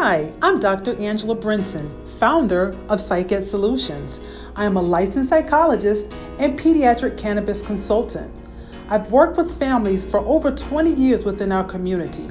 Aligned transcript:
Hi, 0.00 0.32
I'm 0.42 0.60
Dr. 0.60 0.94
Angela 0.94 1.34
Brinson, 1.34 1.90
founder 2.20 2.76
of 2.88 3.00
PsychEd 3.00 3.42
Solutions. 3.42 4.20
I 4.54 4.64
am 4.64 4.76
a 4.76 4.80
licensed 4.80 5.28
psychologist 5.28 6.14
and 6.38 6.56
pediatric 6.56 7.18
cannabis 7.18 7.60
consultant. 7.62 8.32
I've 8.88 9.10
worked 9.10 9.36
with 9.36 9.58
families 9.58 10.04
for 10.04 10.20
over 10.20 10.52
20 10.52 10.94
years 10.94 11.24
within 11.24 11.50
our 11.50 11.64
community. 11.64 12.28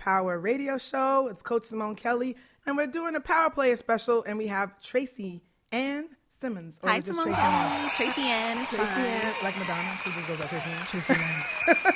Power 0.07 0.39
radio 0.39 0.77
show. 0.77 1.27
It's 1.27 1.41
Coach 1.41 1.63
Simone 1.63 1.93
Kelly, 1.93 2.37
and 2.65 2.77
we're 2.77 2.87
doing 2.87 3.17
a 3.17 3.19
Power 3.19 3.49
Player 3.49 3.75
special, 3.75 4.23
and 4.25 4.37
we 4.37 4.47
have 4.47 4.79
Tracy 4.79 5.41
Ann 5.73 6.07
Simmons. 6.39 6.79
Or 6.81 6.87
Hi, 6.87 7.01
Simone 7.01 7.25
Tracy 7.25 7.41
Ann. 7.41 7.89
Tracy 7.89 8.21
Ann. 8.21 8.65
Tracy 8.67 8.83
Ann, 8.85 9.33
like 9.43 9.59
Madonna. 9.59 9.99
She 10.01 10.11
just 10.11 10.25
goes 10.29 10.39
by 10.39 10.45
Tracy 10.45 10.69
Ann. 10.69 10.85
Tracy 10.85 11.13
Ann. 11.91 11.93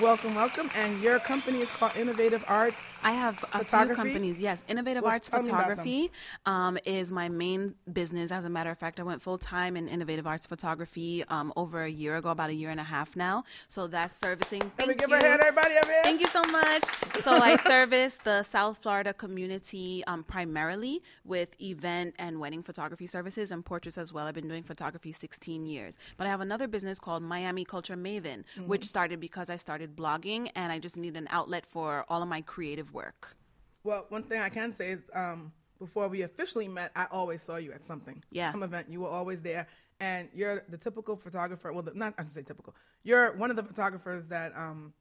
welcome, 0.00 0.36
welcome. 0.36 0.70
And 0.76 1.02
your 1.02 1.18
company 1.18 1.58
is 1.58 1.68
called 1.72 1.96
Innovative 1.96 2.44
Arts 2.46 2.76
I 3.02 3.12
have 3.12 3.44
a 3.52 3.64
few 3.64 3.94
companies. 3.94 4.40
Yes, 4.40 4.64
Innovative 4.68 5.02
well, 5.02 5.12
Arts 5.12 5.28
Photography 5.28 6.10
um, 6.46 6.78
is 6.84 7.12
my 7.12 7.28
main 7.28 7.74
business. 7.92 8.32
As 8.32 8.44
a 8.44 8.50
matter 8.50 8.70
of 8.70 8.78
fact, 8.78 8.98
I 8.98 9.02
went 9.02 9.22
full 9.22 9.38
time 9.38 9.76
in 9.76 9.88
Innovative 9.88 10.26
Arts 10.26 10.46
Photography 10.46 11.24
um, 11.28 11.52
over 11.56 11.84
a 11.84 11.88
year 11.88 12.16
ago, 12.16 12.30
about 12.30 12.50
a 12.50 12.54
year 12.54 12.70
and 12.70 12.80
a 12.80 12.84
half 12.84 13.14
now. 13.16 13.44
So 13.68 13.86
that's 13.86 14.14
servicing. 14.14 14.60
Thank 14.60 14.78
Let 14.78 14.88
me 14.88 14.94
give 14.94 15.10
you. 15.10 15.16
a 15.16 15.22
hand, 15.22 15.40
everybody. 15.40 15.74
Thank 16.02 16.20
you 16.20 16.26
so 16.28 16.42
much. 16.44 16.84
So 17.20 17.32
I 17.32 17.56
service 17.66 18.18
the 18.24 18.42
South 18.42 18.78
Florida 18.78 19.12
community 19.12 20.02
um, 20.06 20.24
primarily 20.24 21.02
with 21.24 21.60
event 21.60 22.14
and 22.18 22.40
wedding 22.40 22.62
photography 22.62 23.06
services 23.06 23.50
and 23.52 23.64
portraits 23.64 23.98
as 23.98 24.12
well. 24.12 24.26
I've 24.26 24.34
been 24.34 24.48
doing 24.48 24.62
photography 24.62 25.12
16 25.12 25.66
years. 25.66 25.96
But 26.16 26.26
I 26.26 26.30
have 26.30 26.40
another 26.40 26.66
business 26.66 26.98
called 26.98 27.22
Miami 27.22 27.64
Culture 27.64 27.96
Maven, 27.96 28.22
mm-hmm. 28.22 28.66
which 28.66 28.84
started 28.84 29.20
because 29.20 29.50
I 29.50 29.56
started 29.56 29.96
blogging 29.96 30.50
and 30.56 30.72
I 30.72 30.78
just 30.78 30.96
need 30.96 31.16
an 31.16 31.28
outlet 31.30 31.66
for 31.66 32.04
all 32.08 32.22
of 32.22 32.28
my 32.28 32.40
creative 32.40 32.87
work? 32.92 33.36
Well, 33.84 34.06
one 34.08 34.22
thing 34.22 34.40
I 34.40 34.48
can 34.48 34.74
say 34.74 34.92
is 34.92 35.00
um, 35.14 35.52
before 35.78 36.08
we 36.08 36.22
officially 36.22 36.68
met, 36.68 36.90
I 36.96 37.06
always 37.10 37.42
saw 37.42 37.56
you 37.56 37.72
at 37.72 37.84
something. 37.84 38.22
Yeah. 38.30 38.52
Some 38.52 38.62
event. 38.62 38.88
You 38.90 39.00
were 39.00 39.08
always 39.08 39.42
there. 39.42 39.66
And 40.00 40.28
you're 40.34 40.64
the 40.68 40.78
typical 40.78 41.16
photographer. 41.16 41.72
Well, 41.72 41.82
the, 41.82 41.92
not, 41.94 42.14
I 42.18 42.22
should 42.22 42.30
say 42.30 42.42
typical. 42.42 42.74
You're 43.02 43.36
one 43.36 43.50
of 43.50 43.56
the 43.56 43.62
photographers 43.62 44.26
that, 44.26 44.56
um, 44.56 44.92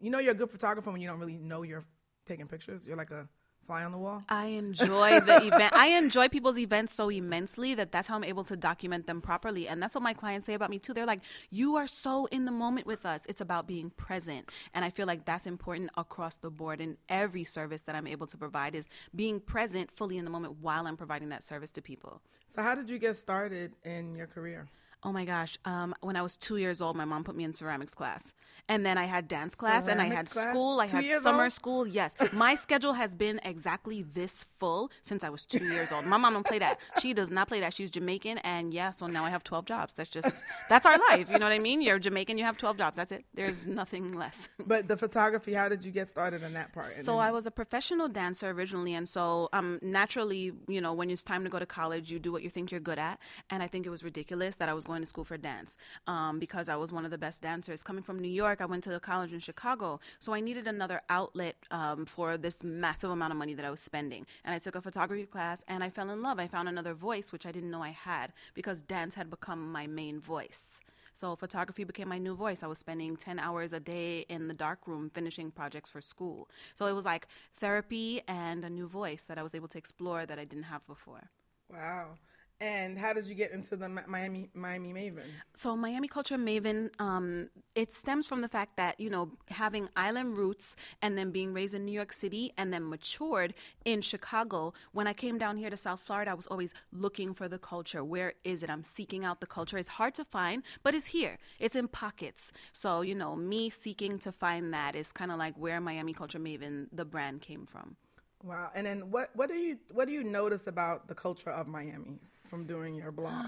you 0.00 0.10
know, 0.10 0.18
you're 0.18 0.32
a 0.32 0.36
good 0.36 0.50
photographer 0.50 0.90
when 0.90 1.00
you 1.00 1.08
don't 1.08 1.20
really 1.20 1.36
know 1.36 1.62
you're 1.62 1.84
taking 2.26 2.46
pictures. 2.46 2.86
You're 2.86 2.96
like 2.96 3.10
a 3.10 3.28
fly 3.66 3.84
on 3.84 3.92
the 3.92 3.98
wall? 3.98 4.22
I 4.28 4.46
enjoy 4.46 5.20
the 5.20 5.46
event. 5.46 5.72
I 5.74 5.88
enjoy 5.88 6.28
people's 6.28 6.58
events 6.58 6.94
so 6.94 7.08
immensely 7.08 7.74
that 7.74 7.92
that's 7.92 8.08
how 8.08 8.16
I'm 8.16 8.24
able 8.24 8.44
to 8.44 8.56
document 8.56 9.06
them 9.06 9.20
properly. 9.20 9.68
And 9.68 9.82
that's 9.82 9.94
what 9.94 10.02
my 10.02 10.14
clients 10.14 10.46
say 10.46 10.54
about 10.54 10.70
me 10.70 10.78
too. 10.78 10.94
They're 10.94 11.06
like, 11.06 11.20
"You 11.50 11.76
are 11.76 11.86
so 11.86 12.26
in 12.26 12.44
the 12.44 12.52
moment 12.52 12.86
with 12.86 13.06
us. 13.06 13.26
It's 13.28 13.40
about 13.40 13.66
being 13.66 13.90
present." 13.90 14.50
And 14.74 14.84
I 14.84 14.90
feel 14.90 15.06
like 15.06 15.24
that's 15.24 15.46
important 15.46 15.90
across 15.96 16.36
the 16.36 16.50
board 16.50 16.80
in 16.80 16.96
every 17.08 17.44
service 17.44 17.82
that 17.82 17.94
I'm 17.94 18.06
able 18.06 18.26
to 18.28 18.36
provide 18.36 18.74
is 18.74 18.86
being 19.14 19.40
present 19.40 19.90
fully 19.90 20.18
in 20.18 20.24
the 20.24 20.30
moment 20.30 20.56
while 20.60 20.86
I'm 20.86 20.96
providing 20.96 21.30
that 21.30 21.42
service 21.42 21.70
to 21.72 21.82
people. 21.82 22.20
So 22.46 22.62
how 22.62 22.74
did 22.74 22.88
you 22.90 22.98
get 22.98 23.16
started 23.16 23.72
in 23.84 24.14
your 24.14 24.26
career? 24.26 24.68
Oh 25.04 25.12
my 25.12 25.26
gosh. 25.26 25.58
Um, 25.66 25.94
when 26.00 26.16
I 26.16 26.22
was 26.22 26.36
two 26.36 26.56
years 26.56 26.80
old, 26.80 26.96
my 26.96 27.04
mom 27.04 27.24
put 27.24 27.36
me 27.36 27.44
in 27.44 27.52
ceramics 27.52 27.94
class. 27.94 28.32
And 28.70 28.86
then 28.86 28.96
I 28.96 29.04
had 29.04 29.28
dance 29.28 29.54
class 29.54 29.84
ceramics 29.84 30.04
and 30.04 30.12
I 30.12 30.16
had 30.16 30.30
class? 30.30 30.48
school. 30.48 30.80
I 30.80 30.86
two 30.86 30.96
had 30.96 31.20
summer 31.20 31.42
old? 31.44 31.52
school. 31.52 31.86
Yes. 31.86 32.16
my 32.32 32.54
schedule 32.54 32.94
has 32.94 33.14
been 33.14 33.38
exactly 33.44 34.02
this 34.02 34.46
full 34.58 34.90
since 35.02 35.22
I 35.22 35.28
was 35.28 35.44
two 35.44 35.64
years 35.66 35.92
old. 35.92 36.06
My 36.06 36.16
mom 36.16 36.32
don't 36.32 36.46
play 36.46 36.58
that. 36.60 36.78
She 37.02 37.12
does 37.12 37.30
not 37.30 37.48
play 37.48 37.60
that. 37.60 37.74
She's 37.74 37.90
Jamaican. 37.90 38.38
And 38.38 38.72
yeah, 38.72 38.92
so 38.92 39.06
now 39.06 39.26
I 39.26 39.30
have 39.30 39.44
12 39.44 39.66
jobs. 39.66 39.92
That's 39.92 40.08
just, 40.08 40.30
that's 40.70 40.86
our 40.86 40.96
life. 41.10 41.30
You 41.30 41.38
know 41.38 41.44
what 41.44 41.52
I 41.52 41.58
mean? 41.58 41.82
You're 41.82 41.98
Jamaican, 41.98 42.38
you 42.38 42.44
have 42.44 42.56
12 42.56 42.78
jobs. 42.78 42.96
That's 42.96 43.12
it. 43.12 43.26
There's 43.34 43.66
nothing 43.66 44.14
less. 44.14 44.48
but 44.66 44.88
the 44.88 44.96
photography, 44.96 45.52
how 45.52 45.68
did 45.68 45.84
you 45.84 45.90
get 45.90 46.08
started 46.08 46.42
in 46.42 46.54
that 46.54 46.72
part? 46.72 46.86
So 46.86 47.18
I 47.18 47.30
was 47.30 47.46
a 47.46 47.50
professional 47.50 48.08
dancer 48.08 48.48
originally. 48.48 48.94
And 48.94 49.06
so 49.06 49.50
um, 49.52 49.78
naturally, 49.82 50.52
you 50.66 50.80
know, 50.80 50.94
when 50.94 51.10
it's 51.10 51.22
time 51.22 51.44
to 51.44 51.50
go 51.50 51.58
to 51.58 51.66
college, 51.66 52.10
you 52.10 52.18
do 52.18 52.32
what 52.32 52.42
you 52.42 52.48
think 52.48 52.70
you're 52.70 52.80
good 52.80 52.98
at. 52.98 53.18
And 53.50 53.62
I 53.62 53.66
think 53.66 53.84
it 53.84 53.90
was 53.90 54.02
ridiculous 54.02 54.56
that 54.56 54.70
I 54.70 54.72
was 54.72 54.84
going 54.84 54.93
to 55.02 55.06
school 55.06 55.24
for 55.24 55.34
for 55.34 55.38
dance 55.38 55.76
um, 56.06 56.38
because 56.38 56.68
I 56.68 56.76
was 56.76 56.92
one 56.92 57.04
of 57.04 57.10
the 57.10 57.18
best 57.18 57.42
dancers. 57.42 57.82
Coming 57.82 58.04
from 58.04 58.20
New 58.20 58.28
York, 58.30 58.60
I 58.60 58.66
went 58.66 58.84
to 58.84 59.00
college 59.00 59.32
in 59.32 59.40
Chicago, 59.40 59.98
so 60.20 60.32
I 60.32 60.40
needed 60.40 60.68
another 60.68 61.02
outlet 61.08 61.56
um, 61.72 62.06
for 62.06 62.36
this 62.36 62.62
massive 62.62 63.10
amount 63.10 63.32
of 63.32 63.36
money 63.36 63.54
that 63.54 63.64
I 63.64 63.70
was 63.70 63.80
spending. 63.80 64.26
And 64.44 64.54
I 64.54 64.58
took 64.60 64.76
a 64.76 64.80
photography 64.80 65.26
class, 65.26 65.64
and 65.66 65.82
I 65.82 65.90
fell 65.90 66.10
in 66.10 66.22
love. 66.22 66.38
I 66.38 66.46
found 66.46 66.68
another 66.68 66.94
voice 66.94 67.32
which 67.32 67.46
I 67.46 67.52
didn't 67.52 67.70
know 67.70 67.82
I 67.82 67.90
had 67.90 68.32
because 68.54 68.80
dance 68.80 69.14
had 69.16 69.28
become 69.28 69.72
my 69.72 69.86
main 69.88 70.20
voice. 70.20 70.80
So 71.14 71.36
photography 71.36 71.84
became 71.84 72.08
my 72.08 72.18
new 72.18 72.34
voice. 72.34 72.62
I 72.62 72.68
was 72.68 72.78
spending 72.78 73.16
10 73.16 73.38
hours 73.38 73.72
a 73.72 73.80
day 73.80 74.24
in 74.28 74.48
the 74.48 74.54
dark 74.54 74.86
room 74.86 75.10
finishing 75.14 75.50
projects 75.50 75.90
for 75.90 76.00
school. 76.00 76.48
So 76.74 76.86
it 76.86 76.92
was 76.92 77.04
like 77.04 77.26
therapy 77.54 78.22
and 78.26 78.64
a 78.64 78.70
new 78.70 78.88
voice 78.88 79.24
that 79.28 79.38
I 79.38 79.42
was 79.42 79.54
able 79.54 79.68
to 79.68 79.78
explore 79.78 80.26
that 80.26 80.38
I 80.38 80.44
didn't 80.44 80.64
have 80.74 80.84
before. 80.86 81.30
Wow. 81.72 82.18
And 82.60 82.98
how 82.98 83.12
did 83.12 83.26
you 83.26 83.34
get 83.34 83.50
into 83.50 83.76
the 83.76 83.88
Miami 83.88 84.48
Miami 84.54 84.92
Maven? 84.92 85.26
So 85.54 85.76
Miami 85.76 86.06
Culture 86.06 86.36
Maven, 86.36 86.90
um, 87.00 87.50
it 87.74 87.92
stems 87.92 88.26
from 88.26 88.42
the 88.42 88.48
fact 88.48 88.76
that 88.76 88.98
you 89.00 89.10
know 89.10 89.32
having 89.48 89.88
island 89.96 90.38
roots 90.38 90.76
and 91.02 91.18
then 91.18 91.30
being 91.30 91.52
raised 91.52 91.74
in 91.74 91.84
New 91.84 91.92
York 91.92 92.12
City 92.12 92.52
and 92.56 92.72
then 92.72 92.88
matured 92.88 93.54
in 93.84 94.00
Chicago. 94.02 94.72
When 94.92 95.06
I 95.06 95.12
came 95.12 95.36
down 95.36 95.56
here 95.56 95.68
to 95.68 95.76
South 95.76 96.00
Florida, 96.00 96.30
I 96.30 96.34
was 96.34 96.46
always 96.46 96.72
looking 96.92 97.34
for 97.34 97.48
the 97.48 97.58
culture. 97.58 98.04
Where 98.04 98.34
is 98.44 98.62
it? 98.62 98.70
I'm 98.70 98.84
seeking 98.84 99.24
out 99.24 99.40
the 99.40 99.46
culture. 99.46 99.76
It's 99.76 99.88
hard 99.88 100.14
to 100.14 100.24
find, 100.24 100.62
but 100.84 100.94
it's 100.94 101.06
here. 101.06 101.38
It's 101.58 101.74
in 101.74 101.88
pockets. 101.88 102.52
So 102.72 103.00
you 103.00 103.16
know, 103.16 103.34
me 103.34 103.68
seeking 103.68 104.18
to 104.20 104.30
find 104.30 104.72
that 104.72 104.94
is 104.94 105.10
kind 105.10 105.32
of 105.32 105.38
like 105.38 105.56
where 105.56 105.80
Miami 105.80 106.14
Culture 106.14 106.38
Maven, 106.38 106.86
the 106.92 107.04
brand, 107.04 107.40
came 107.40 107.66
from. 107.66 107.96
Wow. 108.44 108.70
And 108.74 108.86
then 108.86 109.10
what 109.10 109.30
what 109.34 109.48
do 109.48 109.54
you 109.54 109.78
what 109.92 110.06
do 110.06 110.12
you 110.12 110.22
notice 110.22 110.66
about 110.66 111.08
the 111.08 111.14
culture 111.14 111.50
of 111.50 111.66
Miami 111.66 112.18
from 112.54 112.66
doing 112.66 112.94
your 112.94 113.10
blog? 113.10 113.46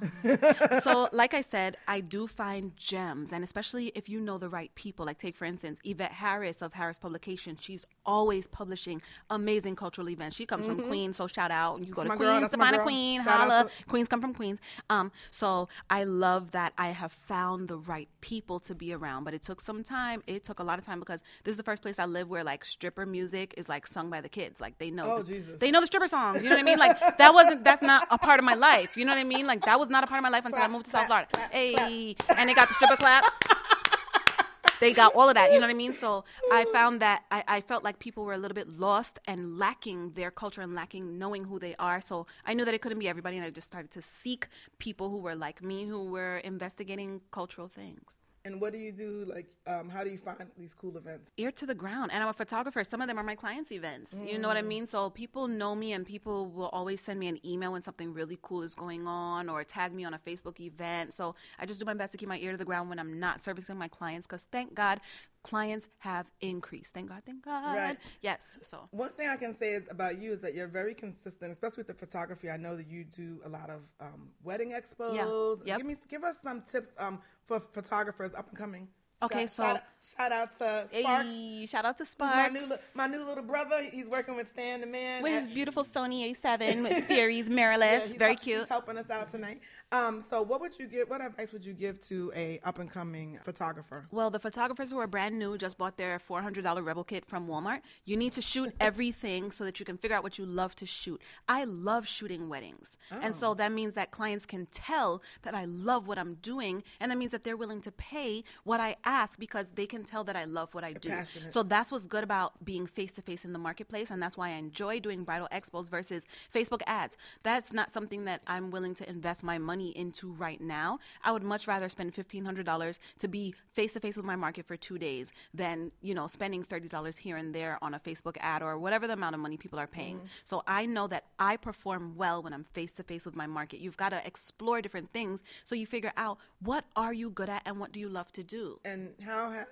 so, 0.82 1.08
like 1.12 1.34
I 1.34 1.40
said, 1.40 1.76
I 1.86 2.00
do 2.00 2.26
find 2.26 2.74
gems, 2.76 3.32
and 3.32 3.44
especially 3.44 3.92
if 3.94 4.08
you 4.08 4.20
know 4.20 4.38
the 4.38 4.48
right 4.48 4.74
people. 4.74 5.04
Like, 5.04 5.18
take 5.18 5.36
for 5.36 5.44
instance, 5.44 5.80
Yvette 5.84 6.12
Harris 6.12 6.62
of 6.62 6.72
Harris 6.72 6.98
Publication. 6.98 7.56
She's 7.60 7.86
always 8.06 8.46
publishing 8.46 9.02
amazing 9.30 9.76
cultural 9.76 10.08
events. 10.08 10.36
She 10.36 10.46
comes 10.46 10.66
mm-hmm. 10.66 10.76
from 10.76 10.88
Queens, 10.88 11.16
so 11.16 11.26
shout 11.26 11.50
out. 11.50 11.80
You 11.86 11.92
go 11.92 12.04
to 12.04 12.10
Queens, 12.10 12.50
to 12.50 12.56
find 12.56 12.78
Queen, 12.78 13.22
shout 13.22 13.40
holla. 13.40 13.64
To- 13.64 13.86
Queens 13.86 14.08
come 14.08 14.20
from 14.20 14.32
Queens. 14.34 14.60
Um, 14.88 15.12
so 15.30 15.68
I 15.90 16.04
love 16.04 16.52
that 16.52 16.72
I 16.78 16.88
have 16.88 17.12
found 17.12 17.68
the 17.68 17.76
right 17.76 18.08
people 18.20 18.60
to 18.60 18.74
be 18.74 18.92
around, 18.92 19.24
but 19.24 19.34
it 19.34 19.42
took 19.42 19.60
some 19.60 19.84
time. 19.84 20.22
It 20.26 20.44
took 20.44 20.58
a 20.58 20.64
lot 20.64 20.78
of 20.78 20.86
time 20.86 21.00
because 21.00 21.22
this 21.44 21.52
is 21.52 21.58
the 21.58 21.62
first 21.62 21.82
place 21.82 21.98
I 21.98 22.06
live 22.06 22.28
where 22.30 22.44
like 22.44 22.64
stripper 22.64 23.04
music 23.04 23.54
is 23.56 23.68
like 23.68 23.86
sung 23.86 24.08
by 24.10 24.20
the 24.20 24.28
kids. 24.28 24.60
Like 24.60 24.78
they 24.78 24.90
know, 24.90 25.16
oh, 25.16 25.22
the, 25.22 25.34
Jesus. 25.34 25.60
they 25.60 25.70
know 25.70 25.80
the 25.80 25.86
stripper 25.86 26.08
songs. 26.08 26.42
You 26.42 26.48
know 26.48 26.56
what 26.56 26.62
I 26.62 26.64
mean? 26.64 26.78
Like 26.78 27.18
that 27.18 27.34
wasn't 27.34 27.64
that's 27.64 27.82
not 27.82 28.06
a 28.10 28.18
part 28.18 28.37
of 28.38 28.44
my 28.44 28.54
life. 28.54 28.96
You 28.96 29.04
know 29.04 29.12
what 29.12 29.18
I 29.18 29.24
mean? 29.24 29.46
Like 29.46 29.64
that 29.64 29.78
was 29.78 29.88
not 29.88 30.04
a 30.04 30.06
part 30.06 30.18
of 30.18 30.22
my 30.22 30.28
life 30.28 30.44
until 30.44 30.58
clap, 30.58 30.70
I 30.70 30.72
moved 30.72 30.86
to 30.86 30.90
South 30.90 31.06
Florida. 31.06 31.28
Hey, 31.50 32.16
and 32.36 32.48
they 32.48 32.54
got 32.54 32.68
the 32.68 32.74
stripper 32.74 32.96
clap. 32.96 33.24
they 34.80 34.92
got 34.92 35.14
all 35.14 35.28
of 35.28 35.34
that. 35.34 35.52
You 35.52 35.60
know 35.60 35.66
what 35.66 35.72
I 35.72 35.74
mean? 35.74 35.92
So 35.92 36.24
I 36.52 36.64
found 36.72 37.00
that 37.00 37.24
I, 37.30 37.44
I 37.48 37.60
felt 37.60 37.84
like 37.84 37.98
people 37.98 38.24
were 38.24 38.34
a 38.34 38.38
little 38.38 38.54
bit 38.54 38.68
lost 38.68 39.18
and 39.26 39.58
lacking 39.58 40.12
their 40.12 40.30
culture 40.30 40.62
and 40.62 40.74
lacking 40.74 41.18
knowing 41.18 41.44
who 41.44 41.58
they 41.58 41.74
are. 41.78 42.00
So 42.00 42.26
I 42.44 42.54
knew 42.54 42.64
that 42.64 42.74
it 42.74 42.82
couldn't 42.82 42.98
be 42.98 43.08
everybody, 43.08 43.36
and 43.36 43.44
I 43.44 43.50
just 43.50 43.66
started 43.66 43.90
to 43.92 44.02
seek 44.02 44.48
people 44.78 45.10
who 45.10 45.18
were 45.18 45.34
like 45.34 45.62
me, 45.62 45.86
who 45.86 46.10
were 46.10 46.38
investigating 46.38 47.20
cultural 47.30 47.68
things. 47.68 48.20
And 48.44 48.60
what 48.60 48.72
do 48.72 48.78
you 48.78 48.92
do? 48.92 49.24
Like, 49.26 49.46
um, 49.66 49.88
how 49.88 50.04
do 50.04 50.10
you 50.10 50.16
find 50.16 50.46
these 50.56 50.74
cool 50.74 50.96
events? 50.96 51.30
ear 51.36 51.52
to 51.52 51.66
the 51.66 51.74
ground. 51.74 52.10
And 52.12 52.22
i'm 52.22 52.28
a 52.28 52.32
photographer. 52.32 52.82
Some 52.84 53.00
of 53.00 53.08
them 53.08 53.18
are 53.18 53.22
my 53.22 53.34
clients 53.34 53.72
events. 53.72 54.20
You 54.24 54.38
know 54.38 54.48
what 54.48 54.56
i 54.56 54.62
mean? 54.62 54.86
So 54.86 55.10
people 55.10 55.48
know 55.48 55.74
me 55.74 55.92
and 55.92 56.06
people 56.06 56.46
will 56.46 56.68
always 56.68 57.00
send 57.00 57.20
me 57.20 57.28
an 57.28 57.44
email 57.46 57.72
when 57.72 57.82
something 57.82 58.12
really 58.12 58.38
cool 58.42 58.62
is 58.62 58.74
going 58.74 59.06
on 59.06 59.48
or 59.48 59.64
tag 59.64 59.92
me 59.92 60.04
on 60.04 60.14
a 60.14 60.18
facebook 60.18 60.60
event. 60.60 61.12
So 61.12 61.34
i 61.58 61.66
just 61.66 61.80
do 61.80 61.86
my 61.86 61.94
best 61.94 62.12
to 62.12 62.18
keep 62.18 62.28
my 62.28 62.38
ear 62.38 62.52
to 62.52 62.58
the 62.58 62.64
ground 62.64 62.88
when 62.88 62.98
i'm 62.98 63.18
not 63.18 63.40
servicing 63.40 63.76
my 63.76 63.88
clients 63.88 64.26
because 64.26 64.46
thank 64.50 64.74
god 64.74 65.00
clients 65.42 65.88
have 65.98 66.30
increased 66.40 66.92
thank 66.94 67.08
god 67.08 67.22
thank 67.24 67.44
god 67.44 67.76
Right. 67.76 67.98
yes 68.20 68.58
so 68.62 68.88
One 68.90 69.10
thing 69.10 69.28
I 69.28 69.36
can 69.36 69.56
say 69.56 69.72
is 69.72 69.84
about 69.90 70.18
you 70.18 70.32
is 70.32 70.40
that 70.40 70.54
you're 70.54 70.68
very 70.68 70.94
consistent, 70.94 71.52
especially 71.52 71.78
with 71.82 71.86
the 71.88 71.94
photography. 71.94 72.50
I 72.50 72.56
know 72.56 72.76
that 72.76 72.88
you 72.88 73.04
do 73.04 73.40
a 73.44 73.48
lot 73.48 73.70
of 73.70 73.82
um, 74.00 74.30
wedding 74.42 74.72
expos. 74.72 75.14
Yeah. 75.14 75.26
Yep. 75.64 75.76
Give 75.78 75.86
me, 75.86 75.96
give 76.08 76.24
us 76.24 76.36
some 76.42 76.62
tips 76.62 76.90
um, 76.98 77.20
for 77.44 77.60
photographers 77.60 78.34
up 78.34 78.48
and 78.48 78.58
coming. 78.58 78.88
Okay, 79.20 79.42
shout, 79.42 79.50
so- 79.50 79.62
shout, 79.64 79.82
shout 80.00 80.32
out 80.32 80.52
to 80.58 80.86
Sparks. 80.88 81.26
Hey, 81.26 81.66
shout 81.66 81.84
out 81.84 81.96
to 81.98 82.04
who's 82.04 82.16
My 82.18 82.48
Sparks. 82.48 82.52
new, 82.54 82.76
my 82.94 83.06
new 83.08 83.24
little 83.24 83.42
brother. 83.42 83.82
He's 83.82 84.06
working 84.06 84.36
with 84.36 84.48
Stan 84.50 84.80
the 84.80 84.86
man. 84.86 85.22
with 85.24 85.32
at- 85.32 85.38
his 85.40 85.48
beautiful 85.48 85.82
Sony 85.82 86.30
A7 86.30 87.02
series 87.06 87.48
Yeah, 87.48 87.54
mirrorless, 87.56 88.02
he's 88.06 88.14
very 88.14 88.30
help- 88.32 88.40
cute. 88.42 88.58
He's 88.60 88.68
helping 88.68 88.96
us 88.96 89.10
out 89.10 89.30
tonight. 89.30 89.60
Um, 89.90 90.20
so, 90.20 90.42
what 90.42 90.60
would 90.60 90.78
you 90.78 90.86
give? 90.86 91.08
What 91.08 91.20
advice 91.22 91.50
would 91.52 91.64
you 91.64 91.72
give 91.72 91.98
to 92.02 92.30
a 92.36 92.60
up 92.62 92.78
and 92.78 92.90
coming 92.90 93.38
photographer? 93.42 94.06
Well, 94.12 94.28
the 94.30 94.38
photographers 94.38 94.90
who 94.90 94.98
are 94.98 95.06
brand 95.06 95.38
new 95.38 95.56
just 95.58 95.78
bought 95.78 95.96
their 95.96 96.18
$400 96.18 96.84
Rebel 96.84 97.04
kit 97.04 97.24
from 97.24 97.48
Walmart. 97.48 97.80
You 98.04 98.16
need 98.18 98.34
to 98.34 98.42
shoot 98.42 98.74
everything 98.80 99.50
so 99.50 99.64
that 99.64 99.80
you 99.80 99.86
can 99.86 99.96
figure 99.96 100.14
out 100.16 100.22
what 100.22 100.38
you 100.38 100.44
love 100.44 100.76
to 100.76 100.86
shoot. 100.86 101.20
I 101.48 101.64
love 101.64 102.06
shooting 102.06 102.48
weddings. 102.50 102.98
And 103.10 103.32
Oh. 103.34 103.36
so 103.36 103.54
that 103.54 103.72
means 103.72 103.94
that 103.94 104.10
clients 104.10 104.44
can 104.46 104.66
tell 104.66 105.22
that 105.42 105.54
I 105.54 105.64
love 105.64 106.06
what 106.06 106.18
I'm 106.18 106.34
doing. 106.34 106.84
And 107.00 107.10
that 107.10 107.16
means 107.16 107.32
that 107.32 107.42
they're 107.44 107.56
willing 107.56 107.80
to 107.80 107.90
pay 107.90 108.44
what 108.64 108.80
I 108.80 108.94
ask 109.08 109.38
because 109.38 109.68
they 109.74 109.86
can 109.86 110.04
tell 110.04 110.22
that 110.24 110.36
I 110.36 110.44
love 110.44 110.74
what 110.74 110.84
I 110.84 110.92
do. 110.92 111.08
passionate. 111.08 111.52
So 111.52 111.62
that's 111.62 111.90
what's 111.90 112.06
good 112.06 112.22
about 112.22 112.62
being 112.64 112.86
face 112.86 113.12
to 113.12 113.22
face 113.22 113.44
in 113.44 113.52
the 113.52 113.58
marketplace. 113.58 114.10
And 114.10 114.22
that's 114.22 114.36
why 114.36 114.48
I 114.50 114.52
enjoy 114.52 115.00
doing 115.00 115.24
bridal 115.24 115.48
expos 115.50 115.88
versus 115.88 116.26
Facebook 116.54 116.82
ads. 116.86 117.16
That's 117.42 117.72
not 117.72 117.92
something 117.92 118.26
that 118.26 118.42
I'm 118.46 118.70
willing 118.70 118.94
to 118.96 119.08
invest 119.08 119.42
my 119.42 119.58
money 119.58 119.96
into 119.96 120.32
right 120.32 120.60
now. 120.60 120.98
I 121.24 121.32
would 121.32 121.42
much 121.42 121.66
rather 121.66 121.88
spend 121.88 122.14
$1,500 122.14 122.98
to 123.18 123.28
be 123.28 123.54
face 123.74 123.94
to 123.94 124.00
face 124.00 124.16
with 124.16 124.26
my 124.26 124.36
market 124.36 124.66
for 124.66 124.76
two 124.76 124.98
days 124.98 125.32
than, 125.54 125.90
you 126.02 126.14
know, 126.14 126.26
spending 126.26 126.62
$30 126.62 127.18
here 127.18 127.36
and 127.36 127.54
there 127.54 127.78
on 127.80 127.94
a 127.94 128.00
Facebook 128.00 128.36
ad 128.40 128.62
or 128.62 128.78
whatever 128.78 129.06
the 129.06 129.14
amount 129.14 129.34
of 129.34 129.40
money 129.40 129.56
people 129.56 129.78
are 129.78 129.86
paying. 129.86 130.16
Mm-hmm. 130.16 130.26
So 130.44 130.62
I 130.66 130.84
know 130.84 131.06
that 131.06 131.24
I 131.38 131.56
perform 131.56 132.14
well 132.16 132.42
when 132.42 132.52
I'm 132.52 132.64
face 132.64 132.92
to 132.92 133.02
face 133.02 133.24
with 133.24 133.36
my 133.36 133.46
market. 133.46 133.80
You've 133.80 133.96
got 133.96 134.10
to 134.10 134.26
explore 134.26 134.82
different 134.82 135.10
things 135.12 135.42
so 135.64 135.74
you 135.74 135.86
figure 135.86 136.12
out 136.16 136.38
what 136.60 136.84
are 136.96 137.12
you 137.12 137.30
good 137.30 137.48
at 137.48 137.62
and 137.64 137.78
what 137.78 137.92
do 137.92 138.00
you 138.00 138.08
love 138.08 138.32
to 138.32 138.42
do. 138.42 138.80
And 138.84 138.97
how 139.24 139.50
has 139.50 139.66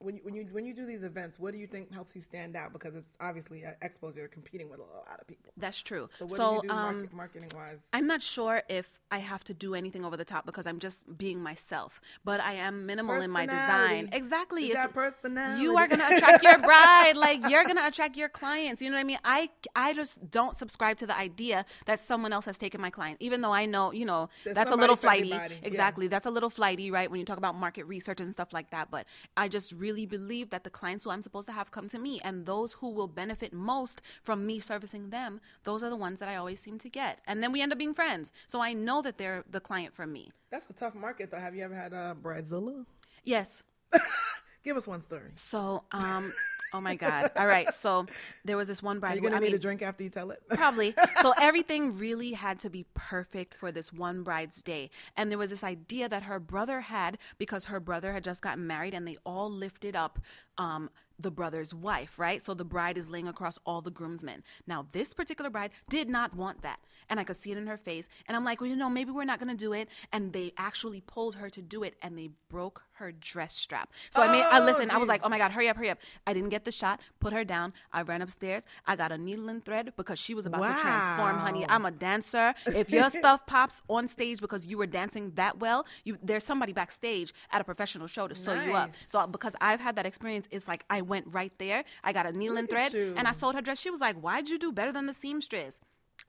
when 0.00 0.16
you, 0.16 0.20
when 0.24 0.34
you 0.34 0.46
when 0.50 0.64
you 0.64 0.74
do 0.74 0.86
these 0.86 1.04
events, 1.04 1.38
what 1.38 1.52
do 1.52 1.58
you 1.58 1.66
think 1.66 1.92
helps 1.92 2.14
you 2.14 2.22
stand 2.22 2.56
out? 2.56 2.72
Because 2.72 2.94
it's 2.94 3.12
obviously 3.20 3.64
at 3.64 3.80
expos 3.80 4.16
you're 4.16 4.28
competing 4.28 4.68
with 4.70 4.80
a 4.80 4.82
lot 4.82 5.18
of 5.20 5.26
people. 5.26 5.52
That's 5.56 5.80
true. 5.80 6.08
So 6.16 6.24
what 6.24 6.36
so 6.36 6.48
do 6.48 6.54
you 6.54 6.62
do 6.62 6.70
um, 6.70 6.94
market, 6.94 7.12
marketing 7.12 7.48
wise? 7.54 7.78
I'm 7.92 8.06
not 8.06 8.22
sure 8.22 8.62
if 8.68 8.90
I 9.10 9.18
have 9.18 9.44
to 9.44 9.54
do 9.54 9.74
anything 9.74 10.04
over 10.04 10.16
the 10.16 10.24
top 10.24 10.46
because 10.46 10.66
I'm 10.66 10.78
just 10.78 11.18
being 11.18 11.42
myself, 11.42 12.00
but 12.24 12.40
I 12.40 12.54
am 12.54 12.86
minimal 12.86 13.20
in 13.20 13.30
my 13.30 13.44
design. 13.46 14.08
Exactly. 14.12 14.62
She 14.66 14.70
It's- 14.72 14.88
personality. 14.92 15.62
You 15.62 15.76
are 15.76 15.86
going 15.86 16.00
to 16.00 16.16
attract 16.16 16.42
your 16.42 16.58
bride. 16.58 17.16
Like 17.16 17.48
you're 17.48 17.64
going 17.64 17.76
to 17.76 17.86
attract 17.86 18.16
your 18.16 18.28
clients. 18.28 18.80
You 18.80 18.88
know 18.90 18.96
what 18.96 19.00
I 19.00 19.04
mean? 19.04 19.18
I 19.24 19.50
I 19.76 19.92
just 19.92 20.30
don't 20.30 20.56
subscribe 20.56 20.96
to 20.98 21.06
the 21.06 21.16
idea 21.16 21.66
that 21.86 22.00
someone 22.00 22.32
else 22.32 22.46
has 22.46 22.56
taken 22.56 22.80
my 22.80 22.90
client, 22.90 23.18
even 23.20 23.40
though 23.42 23.52
I 23.52 23.66
know, 23.66 23.92
you 23.92 24.06
know, 24.06 24.28
There's 24.44 24.54
that's 24.54 24.72
a 24.72 24.76
little 24.76 24.96
flighty. 24.96 25.32
everybody. 25.32 25.54
Yeah. 25.60 25.68
Exactly. 25.68 26.08
That's 26.08 26.26
a 26.26 26.30
little 26.30 26.50
flighty, 26.50 26.90
right? 26.90 27.10
When 27.10 27.20
you 27.20 27.26
talk 27.26 27.38
about 27.38 27.54
market 27.54 27.84
research 27.84 28.20
and 28.20 28.32
stuff 28.32 28.52
like 28.52 28.70
that. 28.70 28.90
But 28.90 29.06
I 29.36 29.48
just 29.48 29.72
really 29.72 29.89
believe 30.06 30.50
that 30.50 30.64
the 30.64 30.70
clients 30.70 31.04
who 31.04 31.10
I'm 31.10 31.22
supposed 31.22 31.48
to 31.48 31.52
have 31.52 31.70
come 31.70 31.88
to 31.88 31.98
me 31.98 32.20
and 32.22 32.46
those 32.46 32.74
who 32.74 32.90
will 32.90 33.08
benefit 33.08 33.52
most 33.52 34.00
from 34.22 34.46
me 34.46 34.60
servicing 34.60 35.10
them, 35.10 35.40
those 35.64 35.82
are 35.82 35.90
the 35.90 35.96
ones 35.96 36.20
that 36.20 36.28
I 36.28 36.36
always 36.36 36.60
seem 36.60 36.78
to 36.78 36.88
get. 36.88 37.20
And 37.26 37.42
then 37.42 37.52
we 37.52 37.62
end 37.62 37.72
up 37.72 37.78
being 37.78 37.94
friends. 37.94 38.32
So 38.46 38.60
I 38.60 38.72
know 38.72 39.02
that 39.02 39.18
they're 39.18 39.44
the 39.50 39.60
client 39.60 39.94
for 39.94 40.06
me. 40.06 40.30
That's 40.50 40.68
a 40.68 40.72
tough 40.72 40.94
market, 40.94 41.30
though. 41.30 41.38
Have 41.38 41.54
you 41.54 41.64
ever 41.64 41.74
had 41.74 41.92
a 41.92 42.16
bridezilla? 42.20 42.84
Yes. 43.24 43.62
Give 44.64 44.76
us 44.76 44.86
one 44.86 45.02
story. 45.02 45.30
So, 45.36 45.84
um, 45.92 46.32
oh 46.72 46.80
my 46.80 46.94
God. 46.94 47.30
All 47.36 47.46
right. 47.46 47.68
So 47.80 48.04
there 48.44 48.56
was 48.56 48.68
this 48.68 48.82
one 48.82 48.98
Are 48.98 49.00
bride. 49.00 49.16
you 49.16 49.22
gonna 49.22 49.40
need 49.40 49.46
mean, 49.46 49.54
a 49.54 49.58
drink 49.58 49.80
after 49.80 50.04
you 50.04 50.10
tell 50.10 50.30
it? 50.30 50.42
Probably. 50.50 50.94
So 51.22 51.32
everything 51.40 51.96
really 51.98 52.32
had 52.32 52.58
to 52.60 52.70
be 52.70 52.86
perfect 52.94 53.54
for 53.54 53.72
this 53.72 53.92
one 53.92 54.22
bride's 54.22 54.62
day. 54.62 54.90
And 55.16 55.30
there 55.30 55.38
was 55.38 55.50
this 55.50 55.64
idea 55.64 56.08
that 56.08 56.24
her 56.24 56.38
brother 56.38 56.80
had 56.82 57.18
because 57.38 57.66
her 57.66 57.80
brother 57.80 58.12
had 58.12 58.24
just 58.24 58.42
gotten 58.42 58.66
married 58.66 58.94
and 58.94 59.06
they 59.06 59.16
all 59.24 59.50
lifted 59.50 59.96
up 59.96 60.18
um, 60.58 60.90
the 61.18 61.30
brother's 61.30 61.74
wife, 61.74 62.18
right? 62.18 62.42
So 62.42 62.54
the 62.54 62.64
bride 62.64 62.96
is 62.96 63.08
laying 63.08 63.28
across 63.28 63.58
all 63.64 63.80
the 63.80 63.90
groomsmen. 63.90 64.42
Now, 64.66 64.86
this 64.92 65.14
particular 65.14 65.50
bride 65.50 65.70
did 65.88 66.08
not 66.08 66.34
want 66.34 66.62
that. 66.62 66.80
And 67.08 67.18
I 67.18 67.24
could 67.24 67.36
see 67.36 67.50
it 67.50 67.58
in 67.58 67.66
her 67.66 67.76
face. 67.76 68.08
And 68.26 68.36
I'm 68.36 68.44
like, 68.44 68.60
well, 68.60 68.70
you 68.70 68.76
know, 68.76 68.90
maybe 68.90 69.10
we're 69.10 69.24
not 69.24 69.40
going 69.40 69.50
to 69.50 69.56
do 69.56 69.72
it. 69.72 69.88
And 70.12 70.32
they 70.32 70.52
actually 70.56 71.00
pulled 71.00 71.36
her 71.36 71.50
to 71.50 71.60
do 71.60 71.82
it 71.82 71.94
and 72.02 72.16
they 72.16 72.30
broke 72.48 72.82
her 73.00 73.12
dress 73.12 73.54
strap. 73.54 73.90
So 74.10 74.22
I 74.22 74.30
made, 74.30 74.42
I 74.44 74.60
Oh, 74.60 74.64
listened, 74.64 74.92
I 74.92 74.98
was 74.98 75.08
like, 75.08 75.22
oh 75.24 75.28
my 75.28 75.38
God, 75.38 75.50
hurry 75.50 75.68
up, 75.68 75.76
hurry 75.76 75.90
up. 75.90 75.98
I 76.26 76.32
didn't 76.32 76.50
get 76.50 76.64
the 76.64 76.72
shot, 76.72 77.00
put 77.18 77.32
her 77.32 77.44
down. 77.44 77.72
I 77.92 78.02
ran 78.02 78.22
upstairs. 78.22 78.64
I 78.86 78.94
got 78.94 79.10
a 79.10 79.18
needle 79.18 79.48
and 79.48 79.64
thread 79.64 79.92
because 79.96 80.18
she 80.18 80.34
was 80.34 80.46
about 80.46 80.62
to 80.76 80.80
transform, 80.80 81.36
honey. 81.38 81.64
I'm 81.68 81.84
a 81.86 81.90
dancer. 81.90 82.54
If 82.66 82.90
your 82.90 83.10
stuff 83.10 83.44
pops 83.54 83.82
on 83.88 84.06
stage 84.06 84.40
because 84.40 84.66
you 84.66 84.76
were 84.78 84.86
dancing 84.86 85.32
that 85.34 85.58
well, 85.58 85.86
you 86.04 86.18
there's 86.22 86.44
somebody 86.44 86.72
backstage 86.72 87.32
at 87.50 87.60
a 87.60 87.64
professional 87.64 88.06
show 88.06 88.28
to 88.28 88.34
sew 88.34 88.52
you 88.52 88.74
up. 88.74 88.90
So 89.08 89.26
because 89.26 89.56
I've 89.60 89.80
had 89.80 89.96
that 89.96 90.06
experience, 90.06 90.46
it's 90.50 90.68
like 90.68 90.84
I 90.90 91.00
went 91.00 91.26
right 91.28 91.52
there. 91.58 91.84
I 92.04 92.12
got 92.12 92.26
a 92.26 92.32
needle 92.32 92.56
and 92.58 92.68
Look 92.70 92.78
at 92.78 92.90
thread 92.92 93.16
and 93.16 93.26
I 93.26 93.32
sewed 93.32 93.54
her 93.54 93.62
dress. 93.62 93.80
She 93.80 93.90
was 93.90 94.00
like, 94.00 94.16
"Why'd 94.20 94.48
you 94.50 94.58
do 94.58 94.70
better 94.72 94.92
than 94.92 95.06
the 95.06 95.14
seamstress?" 95.14 95.80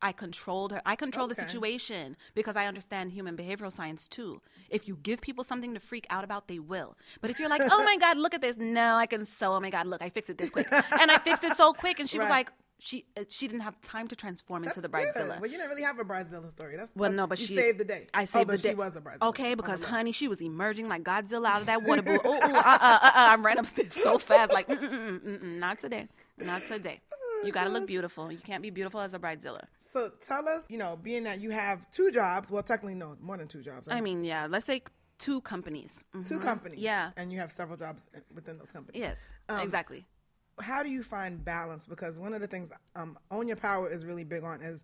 I 0.02 0.12
controlled 0.12 0.72
her. 0.72 0.82
I 0.86 0.96
control 0.96 1.28
the 1.28 1.36
situation 1.36 2.18
because 2.34 2.56
I 2.56 2.66
understand 2.66 3.12
human 3.12 3.38
behavioral 3.38 3.72
science 3.72 4.08
too. 4.08 4.42
If 4.70 4.88
you 4.88 4.98
give 5.02 5.22
people 5.22 5.44
something 5.44 5.74
to 5.74 5.80
freak 5.80 6.08
out 6.10 6.24
about, 6.24 6.48
they 6.48 6.60
will. 6.60 6.98
But 7.22 7.30
if 7.30 7.40
you're 7.40 7.50
like, 7.50 7.62
"Oh 7.64 7.84
my 7.84 7.98
god, 7.98 8.18
look 8.18 8.34
at 8.34 8.42
this. 8.42 8.58
No, 8.58 8.96
I 8.96 9.06
can 9.06 9.26
sew. 9.26 9.54
Oh 9.54 9.60
my 9.60 9.70
god, 9.70 9.88
look, 9.88 10.02
I 10.02 10.10
fixed 10.10 10.30
it 10.30 10.38
this 10.38 10.50
quick." 10.50 10.68
And 10.72 11.12
I 11.12 11.18
fixed 11.18 11.44
it 11.44 11.56
so 11.58 11.74
quick 11.74 12.00
and 12.00 12.10
she 12.10 12.20
was 12.20 12.30
like 12.30 12.52
she 12.84 13.06
uh, 13.16 13.24
she 13.30 13.48
didn't 13.48 13.62
have 13.62 13.80
time 13.82 14.08
to 14.08 14.16
transform 14.16 14.64
into 14.64 14.82
the 14.82 14.88
That's 14.88 15.16
good. 15.18 15.28
bridezilla. 15.28 15.40
Well, 15.40 15.50
you 15.50 15.58
didn't 15.58 15.70
really 15.70 15.84
have 15.84 16.00
a 16.00 16.04
bridezilla 16.04 16.50
story. 16.50 16.76
That's 16.78 16.92
Well, 16.96 17.12
that's- 17.12 17.18
no, 17.18 17.28
but 17.28 17.38
she 17.40 17.56
saved 17.56 17.78
the 17.78 17.84
day. 17.86 18.08
I 18.14 18.24
oh, 18.24 18.26
saved 18.26 18.48
but 18.48 18.58
the 18.58 18.64
day. 18.64 18.70
she 18.70 18.76
was 18.76 18.96
a 18.96 19.02
bridezilla. 19.02 19.28
Okay, 19.30 19.54
because 19.56 19.84
Oh, 19.84 19.88
honey, 19.88 20.12
she 20.12 20.28
was 20.28 20.42
emerging 20.42 20.90
like 20.90 21.04
Godzilla 21.04 21.48
out 21.48 21.62
of 21.62 21.68
that 21.68 21.84
water 21.84 22.02
pool. 22.02 22.18
Oh, 22.26 22.40
oh, 22.42 22.52
uh, 22.52 22.58
uh, 22.58 22.78
uh, 22.82 23.00
uh, 23.04 23.12
I 23.14 23.36
ran 23.36 23.60
upstairs 23.60 23.94
so 23.94 24.18
fast, 24.18 24.52
like, 24.52 24.68
mm, 24.68 24.80
mm, 24.80 24.90
mm, 24.90 25.20
mm, 25.20 25.40
mm, 25.40 25.60
not 25.60 25.80
today, 25.80 26.08
not 26.40 26.64
today. 26.64 27.02
You 27.44 27.52
gotta 27.52 27.70
look 27.70 27.88
beautiful. 27.88 28.32
You 28.32 28.38
can't 28.38 28.62
be 28.62 28.70
beautiful 28.70 29.00
as 29.00 29.14
a 29.14 29.20
bridezilla. 29.20 29.62
So 29.80 30.10
tell 30.22 30.48
us, 30.48 30.64
you 30.70 30.78
know, 30.78 30.98
being 31.02 31.24
that 31.24 31.42
you 31.42 31.52
have 31.52 31.90
two 31.92 32.12
jobs, 32.12 32.52
well, 32.52 32.64
technically 32.64 32.96
no, 32.96 33.16
more 33.22 33.38
than 33.38 33.48
two 33.48 33.62
jobs. 33.62 33.88
Right? 33.88 33.98
I 33.98 34.02
mean, 34.02 34.24
yeah, 34.24 34.48
let's 34.50 34.66
say 34.66 34.82
two 35.18 35.42
companies. 35.42 36.04
two 36.26 36.40
Mhm. 36.40 36.42
companies. 36.42 36.80
Yeah. 36.80 37.12
and 37.18 37.32
you 37.32 37.40
have 37.40 37.52
several 37.52 37.78
jobs 37.78 38.10
within 38.34 38.58
those 38.58 38.72
companies. 38.72 39.00
Yes, 39.00 39.34
Um, 39.50 39.60
exactly. 39.62 40.06
How 40.60 40.84
do 40.84 40.90
you 40.90 41.04
find 41.04 41.44
balance? 41.44 41.86
Because 41.88 42.20
one 42.20 42.34
of 42.34 42.42
the 42.42 42.48
things 42.48 42.70
um, 42.96 43.18
Own 43.32 43.48
Your 43.48 43.58
Power 43.58 43.90
is 43.90 44.06
really 44.06 44.24
big 44.24 44.44
on 44.44 44.62
is 44.62 44.82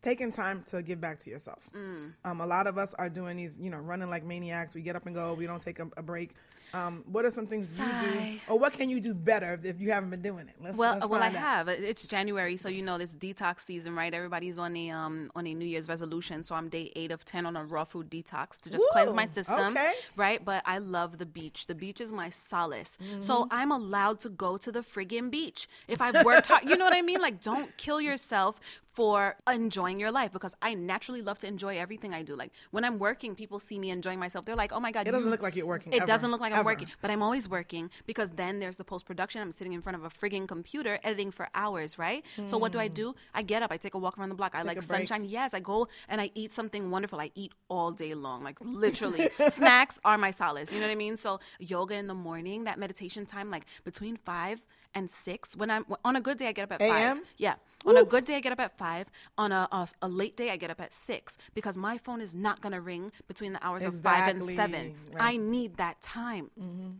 taking 0.00 0.30
time 0.30 0.62
to 0.64 0.82
give 0.82 1.00
back 1.00 1.18
to 1.20 1.30
yourself. 1.30 1.68
Mm. 1.74 2.14
Um, 2.24 2.40
a 2.40 2.46
lot 2.46 2.66
of 2.66 2.78
us 2.78 2.94
are 2.94 3.08
doing 3.08 3.36
these, 3.36 3.58
you 3.58 3.68
know, 3.70 3.78
running 3.78 4.08
like 4.10 4.24
maniacs. 4.24 4.74
We 4.74 4.82
get 4.82 4.96
up 4.96 5.06
and 5.06 5.14
go. 5.14 5.34
We 5.34 5.46
don't 5.46 5.62
take 5.62 5.78
a, 5.80 5.88
a 5.96 6.02
break. 6.02 6.34
Um, 6.74 7.02
what 7.06 7.24
are 7.24 7.30
some 7.30 7.46
things 7.46 7.78
you 7.78 7.84
do, 7.84 8.38
or 8.48 8.58
what 8.58 8.72
can 8.74 8.90
you 8.90 9.00
do 9.00 9.14
better 9.14 9.58
if, 9.62 9.80
you 9.80 9.90
haven't 9.90 10.10
been 10.10 10.22
doing 10.22 10.48
it? 10.48 10.54
Let's, 10.60 10.76
Well, 10.76 10.94
let's 10.94 11.06
well, 11.08 11.22
I 11.22 11.28
out. 11.28 11.32
have. 11.34 11.68
It's 11.68 12.06
January, 12.06 12.56
so 12.56 12.68
you 12.68 12.82
know 12.82 12.98
this 12.98 13.12
detox 13.14 13.60
season, 13.60 13.94
right? 13.94 14.12
Everybody's 14.12 14.58
on 14.58 14.76
a 14.76 14.90
um 14.90 15.30
on 15.34 15.46
a 15.46 15.54
New 15.54 15.64
Year's 15.66 15.88
resolution, 15.88 16.42
so 16.42 16.54
I'm 16.54 16.68
day 16.68 16.92
eight 16.94 17.10
of 17.10 17.24
ten 17.24 17.46
on 17.46 17.56
a 17.56 17.64
raw 17.64 17.84
food 17.84 18.10
detox 18.10 18.60
to 18.62 18.70
just 18.70 18.84
cleanse 18.92 19.14
my 19.14 19.24
system, 19.24 19.72
okay. 19.72 19.92
right? 20.16 20.44
But 20.44 20.62
I 20.66 20.78
love 20.78 21.18
the 21.18 21.26
beach. 21.26 21.66
The 21.66 21.74
beach 21.74 22.00
is 22.00 22.12
my 22.12 22.30
solace, 22.30 22.98
Mm-hmm. 23.02 23.20
so 23.22 23.46
I'm 23.50 23.72
allowed 23.72 24.20
to 24.20 24.28
go 24.28 24.56
to 24.58 24.70
the 24.72 24.80
friggin' 24.80 25.30
beach 25.30 25.68
if 25.86 26.00
I've 26.02 26.24
worked 26.24 26.46
hard. 26.48 26.68
You 26.68 26.76
know 26.76 26.84
what 26.84 26.94
I 26.96 27.02
mean? 27.02 27.20
Like, 27.20 27.40
don't 27.42 27.74
kill 27.76 28.00
yourself 28.00 28.60
for 28.98 29.36
enjoying 29.60 30.00
your 30.00 30.10
life 30.10 30.32
because 30.32 30.54
I 30.60 30.74
naturally 30.74 31.22
love 31.22 31.38
to 31.42 31.46
enjoy 31.46 31.78
everything 31.78 32.12
I 32.12 32.22
do. 32.24 32.34
Like 32.34 32.50
when 32.72 32.84
I'm 32.84 32.98
working, 32.98 33.36
people 33.42 33.60
see 33.60 33.78
me 33.78 33.90
enjoying 33.98 34.18
myself. 34.18 34.44
They're 34.44 34.56
like, 34.64 34.72
"Oh 34.76 34.80
my 34.86 34.90
god, 34.90 35.02
It 35.06 35.12
doesn't 35.12 35.26
you- 35.26 35.30
look 35.30 35.40
like 35.46 35.54
you're 35.58 35.66
working. 35.74 35.92
It 35.92 35.98
ever, 35.98 36.06
doesn't 36.12 36.30
look 36.32 36.40
like 36.40 36.52
I'm 36.52 36.64
working, 36.64 36.88
but 37.02 37.08
I'm 37.12 37.22
always 37.22 37.48
working 37.48 37.84
because 38.10 38.30
then 38.42 38.58
there's 38.58 38.76
the 38.82 38.88
post 38.92 39.06
production. 39.10 39.40
I'm 39.40 39.52
sitting 39.52 39.72
in 39.78 39.82
front 39.82 39.94
of 39.98 40.02
a 40.04 40.10
frigging 40.20 40.48
computer 40.48 40.98
editing 41.04 41.30
for 41.30 41.48
hours, 41.54 41.90
right? 42.06 42.24
So 42.50 42.58
what 42.58 42.72
do 42.72 42.80
I 42.80 42.88
do? 42.88 43.14
I 43.34 43.42
get 43.52 43.62
up, 43.62 43.70
I 43.70 43.76
take 43.76 43.94
a 43.94 43.98
walk 43.98 44.18
around 44.18 44.30
the 44.30 44.34
block. 44.42 44.52
I 44.56 44.62
like 44.62 44.82
sunshine. 44.82 45.24
Yes, 45.24 45.54
I 45.54 45.60
go 45.60 45.86
and 46.08 46.20
I 46.20 46.32
eat 46.34 46.50
something 46.50 46.90
wonderful. 46.90 47.20
I 47.20 47.30
eat 47.36 47.52
all 47.68 47.92
day 47.92 48.14
long, 48.14 48.42
like 48.42 48.58
literally. 48.60 49.30
Snacks 49.50 50.00
are 50.04 50.18
my 50.18 50.32
solace. 50.32 50.72
You 50.72 50.80
know 50.80 50.86
what 50.88 50.92
I 50.98 51.02
mean? 51.06 51.16
So 51.16 51.38
yoga 51.60 51.94
in 52.02 52.08
the 52.08 52.14
morning, 52.28 52.64
that 52.64 52.78
meditation 52.80 53.26
time, 53.26 53.48
like 53.56 53.64
between 53.84 54.16
five 54.16 54.58
and 54.98 55.08
six. 55.10 55.56
When 55.56 55.70
I'm 55.70 55.84
on 56.04 56.14
a 56.16 56.20
good 56.20 56.36
day, 56.38 56.48
I 56.48 56.52
get 56.52 56.64
up 56.64 56.72
at 56.72 56.80
five. 56.80 57.20
Yeah. 57.38 57.54
On 57.86 57.96
a 57.96 58.04
good 58.04 58.24
day, 58.24 58.36
I 58.36 58.40
get 58.40 58.52
up 58.52 58.60
at 58.60 58.76
five. 58.76 59.06
On 59.38 59.50
a, 59.52 59.68
a, 59.72 59.88
a 60.02 60.08
late 60.08 60.36
day, 60.36 60.50
I 60.50 60.56
get 60.56 60.70
up 60.70 60.80
at 60.80 60.92
six 60.92 61.38
because 61.54 61.76
my 61.76 61.96
phone 61.96 62.20
is 62.20 62.34
not 62.34 62.60
going 62.60 62.72
to 62.72 62.80
ring 62.80 63.12
between 63.28 63.52
the 63.52 63.64
hours 63.64 63.82
of 63.84 63.94
five 64.00 64.28
and 64.34 64.42
seven. 64.42 64.84
right. 64.86 64.94
Mm-hmm. 65.12 65.22
I 65.22 65.36
need 65.36 65.76
that 65.76 65.96
time 66.02 66.50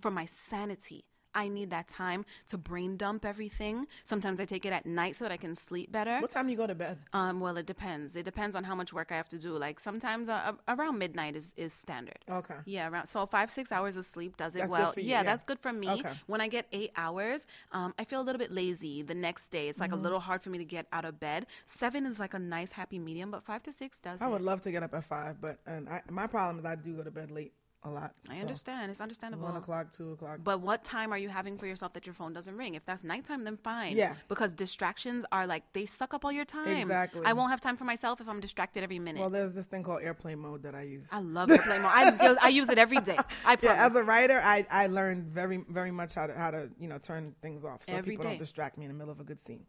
for 0.01 0.11
my 0.11 0.25
sanity. 0.27 1.05
I 1.43 1.49
need 1.49 1.71
that 1.71 1.87
time 1.89 2.21
to 2.51 2.59
brain 2.59 2.97
dump 2.97 3.25
everything. 3.33 3.87
Sometimes 4.13 4.39
I 4.41 4.45
take 4.55 4.65
it 4.67 4.73
at 4.79 4.85
night 4.87 5.15
so 5.17 5.25
that 5.25 5.33
I 5.33 5.37
can 5.45 5.55
sleep 5.55 5.89
better. 5.99 6.17
What 6.21 6.33
time 6.37 6.47
do 6.47 6.53
you 6.53 6.59
go 6.65 6.67
to 6.67 6.75
bed? 6.75 6.99
Um, 7.13 7.35
well, 7.45 7.57
it 7.63 7.67
depends. 7.75 8.17
It 8.17 8.25
depends 8.25 8.55
on 8.57 8.65
how 8.65 8.75
much 8.75 8.93
work 8.93 9.09
I 9.11 9.17
have 9.17 9.29
to 9.29 9.39
do. 9.39 9.57
Like 9.67 9.79
sometimes 9.89 10.29
uh, 10.29 10.53
around 10.67 10.99
midnight 10.99 11.35
is, 11.37 11.55
is 11.57 11.73
standard. 11.73 12.19
Okay. 12.41 12.55
Yeah, 12.65 12.89
around 12.89 13.07
so 13.07 13.25
five 13.27 13.51
six 13.51 13.71
hours 13.73 13.97
of 13.97 14.05
sleep 14.05 14.37
does 14.37 14.57
it 14.57 14.61
That's 14.61 14.71
well. 14.73 14.93
you, 14.97 15.03
yeah, 15.05 15.19
yeah. 15.19 15.23
that's 15.23 15.45
good 15.45 15.61
for 15.61 15.73
me. 15.73 15.89
Okay. 15.91 16.13
When 16.27 16.41
I 16.41 16.49
get 16.49 16.67
eight 16.73 16.93
hours, 16.97 17.47
um, 17.73 17.95
I 17.99 18.05
feel 18.05 18.21
a 18.21 18.27
little 18.29 18.39
bit 18.39 18.53
lazy 18.53 19.03
the 19.03 19.15
next 19.15 19.49
day. 19.57 19.69
It's 19.69 19.79
like 19.79 19.89
Mm-hmm. 19.91 20.01
a 20.01 20.03
little 20.03 20.21
hard 20.29 20.43
for 20.43 20.51
me 20.51 20.59
to 20.59 20.65
get 20.77 20.87
out 20.93 21.05
of 21.07 21.19
bed. 21.19 21.47
Seven 21.67 22.05
is 22.05 22.19
like 22.21 22.35
a 22.35 22.39
nice 22.39 22.73
happy 22.73 22.99
medium, 22.99 23.31
but 23.31 23.43
five 23.43 23.63
to 23.63 23.73
six 23.73 23.99
does. 23.99 24.21
I 24.21 24.27
it. 24.27 24.31
would 24.33 24.43
love 24.43 24.61
to 24.63 24.71
get 24.71 24.83
up 24.83 24.93
at 24.93 25.05
five, 25.05 25.41
but 25.41 25.59
and 25.67 25.89
I, 25.89 26.03
my 26.11 26.27
problem 26.27 26.59
is 26.59 26.65
I 26.67 26.75
do 26.75 26.93
go 26.95 27.03
to 27.05 27.11
bed 27.11 27.31
late 27.31 27.53
a 27.85 27.91
lot. 27.91 28.13
I 28.29 28.35
so 28.35 28.41
understand. 28.41 28.91
It's 28.91 29.01
understandable. 29.01 29.45
One 29.45 29.57
o'clock, 29.57 29.93
two 29.93 30.13
o'clock. 30.13 30.41
But 30.43 30.61
what 30.61 30.85
time 30.85 31.13
are 31.13 31.19
you 31.19 31.29
having 31.29 31.57
for 31.57 31.67
yourself 31.67 31.93
that 31.93 32.07
your 32.07 32.15
phone 32.15 32.33
doesn't 32.33 32.57
ring? 32.57 32.75
If 32.75 32.85
that's 32.85 33.05
nighttime, 33.05 33.45
then 33.45 33.57
fine. 33.57 33.97
Yeah. 33.97 34.15
Because 34.29 34.53
distractions 34.53 35.25
are 35.31 35.47
like 35.47 35.63
they 35.73 35.87
suck 35.87 36.13
up 36.13 36.25
all 36.25 36.33
your 36.33 36.45
time. 36.45 36.77
Exactly. 36.77 37.23
I 37.25 37.33
won't 37.33 37.51
have 37.51 37.61
time 37.61 37.77
for 37.77 37.85
myself 37.85 38.21
if 38.21 38.29
I'm 38.29 38.41
distracted 38.41 38.83
every 38.83 38.99
minute. 38.99 39.21
well, 39.21 39.31
there's 39.31 39.55
this 39.55 39.67
thing 39.67 39.83
called 39.83 40.03
airplane 40.03 40.41
mode 40.41 40.63
that 40.65 40.75
I 40.75 40.83
use. 40.83 41.09
I 41.13 41.21
love 41.21 41.51
airplane 41.51 41.83
mode. 41.83 41.93
I, 41.95 42.37
I 42.43 42.49
use 42.49 42.69
it 42.69 42.79
every 42.79 43.01
day. 43.01 43.17
I 43.45 43.57
promise. 43.57 43.79
yeah, 43.79 43.87
as 43.87 43.95
a 43.95 44.03
writer, 44.03 44.41
I, 44.43 44.67
I 44.71 44.89
learned 44.89 45.27
very 45.27 45.65
very 45.69 45.91
much 45.91 46.15
how 46.15 46.27
to 46.27 46.35
how 46.35 46.51
to 46.51 46.71
you 46.81 46.89
know 46.89 46.99
turn 46.99 47.35
things 47.43 47.65
off 47.65 47.85
so 47.85 47.93
Every 47.93 48.13
people 48.13 48.25
day. 48.25 48.31
don't 48.31 48.39
distract 48.39 48.77
me 48.77 48.87
in 48.87 48.91
the 48.91 48.97
middle 48.97 49.13
of 49.13 49.21
a 49.21 49.25
good 49.25 49.41
scene. 49.41 49.65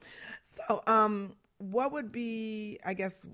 So, 0.68 0.82
um, 0.88 1.36
what 1.60 1.92
would 1.92 2.12
be 2.12 2.80
I 2.86 2.94
guess 2.94 3.26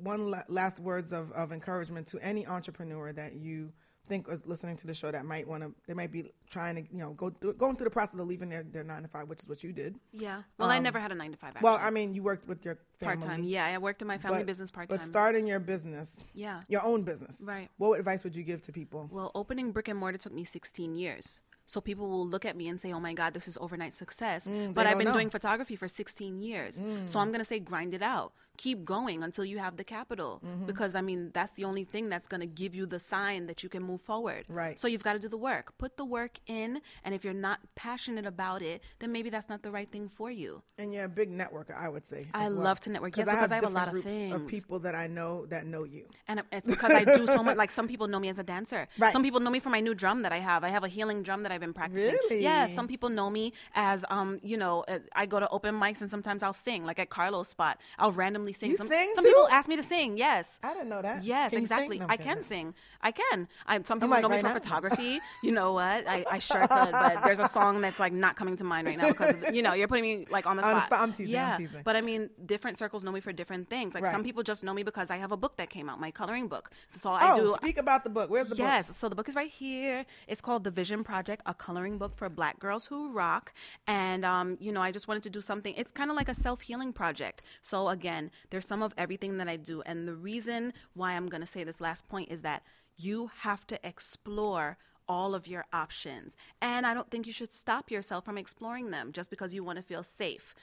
one 0.00 0.34
last 0.48 0.80
words 0.80 1.12
of, 1.12 1.30
of 1.32 1.52
encouragement 1.52 2.06
to 2.08 2.18
any 2.18 2.46
entrepreneur 2.46 3.12
that 3.12 3.34
you 3.34 3.72
think 4.06 4.28
is 4.28 4.46
listening 4.46 4.76
to 4.76 4.86
the 4.86 4.94
show 4.94 5.10
that 5.10 5.24
might 5.24 5.46
want 5.48 5.62
to 5.62 5.72
they 5.86 5.94
might 5.94 6.12
be 6.12 6.30
trying 6.50 6.74
to 6.76 6.82
you 6.92 6.98
know 6.98 7.12
go 7.12 7.30
through, 7.30 7.54
going 7.54 7.76
through 7.76 7.84
the 7.84 7.90
process 7.90 8.18
of 8.20 8.26
leaving 8.26 8.48
their, 8.48 8.62
their 8.62 8.84
nine 8.84 9.02
to 9.02 9.08
five, 9.08 9.28
which 9.28 9.42
is 9.42 9.48
what 9.48 9.62
you 9.64 9.72
did. 9.72 9.96
yeah. 10.12 10.42
Well, 10.58 10.70
I 10.70 10.78
never 10.78 10.98
had 10.98 11.12
a 11.12 11.14
nine 11.14 11.30
to 11.32 11.36
five. 11.36 11.50
Actually. 11.56 11.68
Um, 11.68 11.74
Well, 11.74 11.80
I 11.82 11.90
mean, 11.90 12.14
you 12.14 12.22
worked 12.22 12.46
with 12.46 12.64
your 12.64 12.78
family 13.00 13.16
part 13.16 13.22
time. 13.36 13.44
Yeah, 13.44 13.66
I 13.66 13.78
worked 13.78 14.02
in 14.02 14.08
my 14.08 14.18
family 14.18 14.38
but- 14.40 14.46
business 14.46 14.70
part 14.70 14.88
time. 14.88 14.98
But 14.98 15.04
starting 15.04 15.46
your 15.46 15.60
business, 15.60 16.16
Yeah. 16.34 16.62
your 16.68 16.84
own 16.84 17.02
business, 17.02 17.36
Right. 17.40 17.70
What 17.78 17.98
advice 17.98 18.24
would 18.24 18.36
you 18.36 18.42
give 18.42 18.60
to 18.62 18.72
people? 18.72 19.08
Well, 19.10 19.30
opening 19.34 19.72
brick 19.72 19.88
and 19.88 19.98
mortar 19.98 20.18
took 20.18 20.32
me 20.32 20.44
16 20.44 20.94
years. 20.96 21.42
So 21.66 21.80
people 21.80 22.10
will 22.10 22.26
look 22.28 22.44
at 22.44 22.56
me 22.56 22.68
and 22.68 22.78
say, 22.78 22.92
"Oh 22.92 23.00
my 23.00 23.14
God, 23.14 23.32
this 23.32 23.48
is 23.48 23.56
overnight 23.58 23.94
success." 23.94 24.46
but 24.74 24.86
I've 24.86 24.98
been 24.98 25.06
know. 25.06 25.14
doing 25.14 25.30
photography 25.30 25.76
for 25.76 25.88
16 25.88 26.38
years. 26.42 26.80
So 27.06 27.18
I'm 27.20 27.32
gonna 27.32 27.42
say, 27.44 27.58
grind 27.58 27.94
it 27.94 28.02
out. 28.02 28.34
Keep 28.56 28.84
going 28.84 29.22
until 29.22 29.44
you 29.44 29.58
have 29.58 29.76
the 29.76 29.84
capital, 29.84 30.40
because 30.66 30.94
I 30.94 31.00
mean 31.00 31.30
that's 31.34 31.52
the 31.52 31.64
only 31.64 31.84
thing 31.84 32.08
that's 32.08 32.28
gonna 32.28 32.46
give 32.46 32.74
you 32.74 32.86
the 32.86 32.98
sign 32.98 33.46
that 33.46 33.62
you 33.62 33.68
can 33.68 33.82
move 33.82 34.00
forward. 34.00 34.44
Right. 34.48 34.78
So 34.78 34.86
you've 34.88 35.02
got 35.02 35.14
to 35.14 35.18
do 35.18 35.28
the 35.28 35.36
work. 35.36 35.76
Put 35.78 35.96
the 35.96 36.04
work 36.04 36.38
in, 36.46 36.80
and 37.04 37.14
if 37.14 37.24
you're 37.24 37.34
not 37.34 37.60
passionate 37.74 38.26
about 38.26 38.62
it, 38.62 38.82
then 38.98 39.12
maybe 39.12 39.30
that's 39.30 39.48
not 39.48 39.62
the 39.62 39.70
right 39.70 39.90
thing 39.90 40.08
for 40.08 40.30
you. 40.30 40.62
And 40.78 40.92
you're 40.92 41.04
a 41.04 41.08
big 41.08 41.30
networker, 41.30 41.76
I 41.76 41.88
would 41.88 42.06
say. 42.06 42.28
I 42.34 42.48
well. 42.48 42.58
love 42.58 42.80
to 42.80 42.90
network. 42.90 43.16
Yes, 43.16 43.28
because 43.28 43.50
I 43.50 43.56
have 43.56 43.64
a 43.64 43.68
lot 43.68 43.94
of 43.94 44.02
things. 44.02 44.50
people 44.50 44.78
that 44.80 44.94
I 44.94 45.06
know 45.06 45.46
that 45.46 45.66
know 45.66 45.84
you. 45.84 46.06
And 46.28 46.42
it's 46.52 46.68
because 46.68 46.92
I 46.92 47.04
do 47.04 47.26
so 47.26 47.42
much. 47.42 47.56
Like 47.56 47.70
some 47.70 47.88
people 47.88 48.06
know 48.06 48.20
me 48.20 48.28
as 48.28 48.38
a 48.38 48.44
dancer. 48.44 48.88
Right. 48.98 49.12
Some 49.12 49.22
people 49.22 49.40
know 49.40 49.50
me 49.50 49.58
for 49.58 49.70
my 49.70 49.80
new 49.80 49.92
drum 49.92 50.22
that 50.22 50.32
I 50.32 50.38
have. 50.38 50.62
I 50.62 50.68
have 50.68 50.84
a 50.84 50.88
healing 50.88 51.22
drum 51.24 51.42
that 51.42 51.52
I've 51.52 51.60
been 51.60 51.72
practicing. 51.72 52.12
Really? 52.12 52.42
Yeah. 52.42 52.68
Some 52.68 52.86
people 52.86 53.08
know 53.08 53.28
me 53.28 53.52
as, 53.74 54.04
um, 54.08 54.38
you 54.42 54.56
know, 54.56 54.84
uh, 54.86 55.00
I 55.14 55.26
go 55.26 55.40
to 55.40 55.48
open 55.48 55.74
mics 55.74 56.00
and 56.00 56.08
sometimes 56.08 56.42
I'll 56.42 56.52
sing. 56.52 56.86
Like 56.86 56.98
at 56.98 57.10
Carlos' 57.10 57.48
spot, 57.48 57.78
I'll 57.98 58.12
randomly 58.12 58.43
sing. 58.52 58.70
You 58.72 58.76
some 58.76 58.88
sing 58.88 59.12
some 59.14 59.24
too? 59.24 59.30
people 59.30 59.48
ask 59.48 59.68
me 59.68 59.76
to 59.76 59.82
sing. 59.82 60.16
Yes. 60.18 60.58
I 60.62 60.74
didn't 60.74 60.88
know 60.88 61.02
that. 61.02 61.22
Yes, 61.24 61.50
Can 61.50 61.60
exactly. 61.60 62.00
I'm 62.00 62.08
kidding. 62.08 62.24
can 62.26 62.42
sing. 62.42 62.74
I 63.02 63.10
can. 63.10 63.48
I, 63.66 63.80
some 63.82 63.98
people 63.98 64.10
like, 64.10 64.22
know 64.22 64.28
me 64.28 64.36
right 64.36 64.42
for 64.42 64.48
now? 64.48 64.54
photography. 64.54 65.20
you 65.42 65.52
know 65.52 65.72
what? 65.72 66.06
I, 66.08 66.24
I 66.30 66.38
sure 66.50 66.60
could, 66.66 66.92
but 66.92 67.22
there's 67.24 67.38
a 67.40 67.48
song 67.48 67.80
that's 67.80 67.98
like 68.00 68.12
not 68.12 68.36
coming 68.36 68.56
to 68.56 68.64
mind 68.64 68.86
right 68.86 68.98
now 68.98 69.08
because 69.08 69.30
of 69.34 69.40
the- 69.40 69.54
you 69.54 69.62
know 69.62 69.72
you're 69.74 69.88
putting 69.88 70.04
me 70.04 70.26
like 70.30 70.46
on 70.46 70.56
the 70.56 70.62
On 70.66 70.70
spot. 70.70 70.90
the 70.90 70.96
spot. 70.96 71.00
I'm 71.08 71.12
teasing, 71.12 71.26
I'm 71.36 71.50
Yeah, 71.50 71.56
teasing. 71.58 71.80
but 71.84 71.96
I 71.96 72.00
mean, 72.00 72.30
different 72.46 72.78
circles 72.78 73.04
know 73.04 73.12
me 73.12 73.20
for 73.20 73.32
different 73.32 73.68
things. 73.70 73.94
Like 73.94 74.06
some 74.06 74.22
people 74.24 74.42
just 74.42 74.62
know 74.64 74.74
me 74.74 74.82
because 74.82 75.10
I 75.10 75.16
have 75.16 75.32
a 75.32 75.36
book 75.36 75.56
that 75.58 75.70
came 75.70 75.88
out, 75.88 76.00
my 76.00 76.10
coloring 76.10 76.48
book. 76.48 76.70
So 76.90 77.10
I 77.10 77.32
Oh, 77.32 77.36
do. 77.40 77.48
speak 77.54 77.78
about 77.78 78.04
the 78.04 78.10
book. 78.10 78.30
Where's 78.30 78.48
the 78.48 78.54
book? 78.54 78.58
Yes, 78.58 78.90
so 78.96 79.08
the 79.08 79.14
book 79.14 79.28
is 79.28 79.34
right 79.34 79.50
here. 79.50 80.04
It's 80.28 80.40
called 80.40 80.64
The 80.64 80.70
Vision 80.70 81.04
Project, 81.04 81.42
a 81.46 81.54
coloring 81.54 81.98
book 81.98 82.16
for 82.16 82.28
Black 82.28 82.58
girls 82.58 82.86
who 82.86 83.10
rock. 83.12 83.52
And 83.86 84.24
um, 84.24 84.56
you 84.60 84.72
know, 84.72 84.80
I 84.82 84.90
just 84.90 85.08
wanted 85.08 85.22
to 85.24 85.30
do 85.30 85.40
something. 85.40 85.74
It's 85.76 85.90
kind 85.92 86.10
of 86.10 86.16
like 86.16 86.28
a 86.28 86.34
self 86.34 86.60
healing 86.62 86.92
project. 86.92 87.42
So 87.62 87.88
again, 87.88 88.30
there's 88.50 88.66
some 88.66 88.82
of 88.82 88.94
everything 88.96 89.38
that 89.38 89.48
I 89.48 89.56
do, 89.56 89.82
and 89.82 90.06
the 90.06 90.14
reason 90.14 90.72
why 90.94 91.12
I'm 91.12 91.28
going 91.28 91.40
to 91.40 91.46
say 91.46 91.64
this 91.64 91.80
last 91.80 92.08
point 92.08 92.30
is 92.30 92.42
that 92.42 92.62
you 92.96 93.30
have 93.40 93.66
to 93.68 93.86
explore 93.86 94.78
all 95.08 95.34
of 95.34 95.46
your 95.46 95.66
options. 95.72 96.36
And 96.62 96.86
I 96.86 96.94
don't 96.94 97.10
think 97.10 97.26
you 97.26 97.32
should 97.32 97.52
stop 97.52 97.90
yourself 97.90 98.24
from 98.24 98.38
exploring 98.38 98.90
them 98.90 99.12
just 99.12 99.30
because 99.30 99.54
you 99.54 99.62
want 99.62 99.76
to 99.76 99.82
feel 99.82 100.02
safe. 100.02 100.54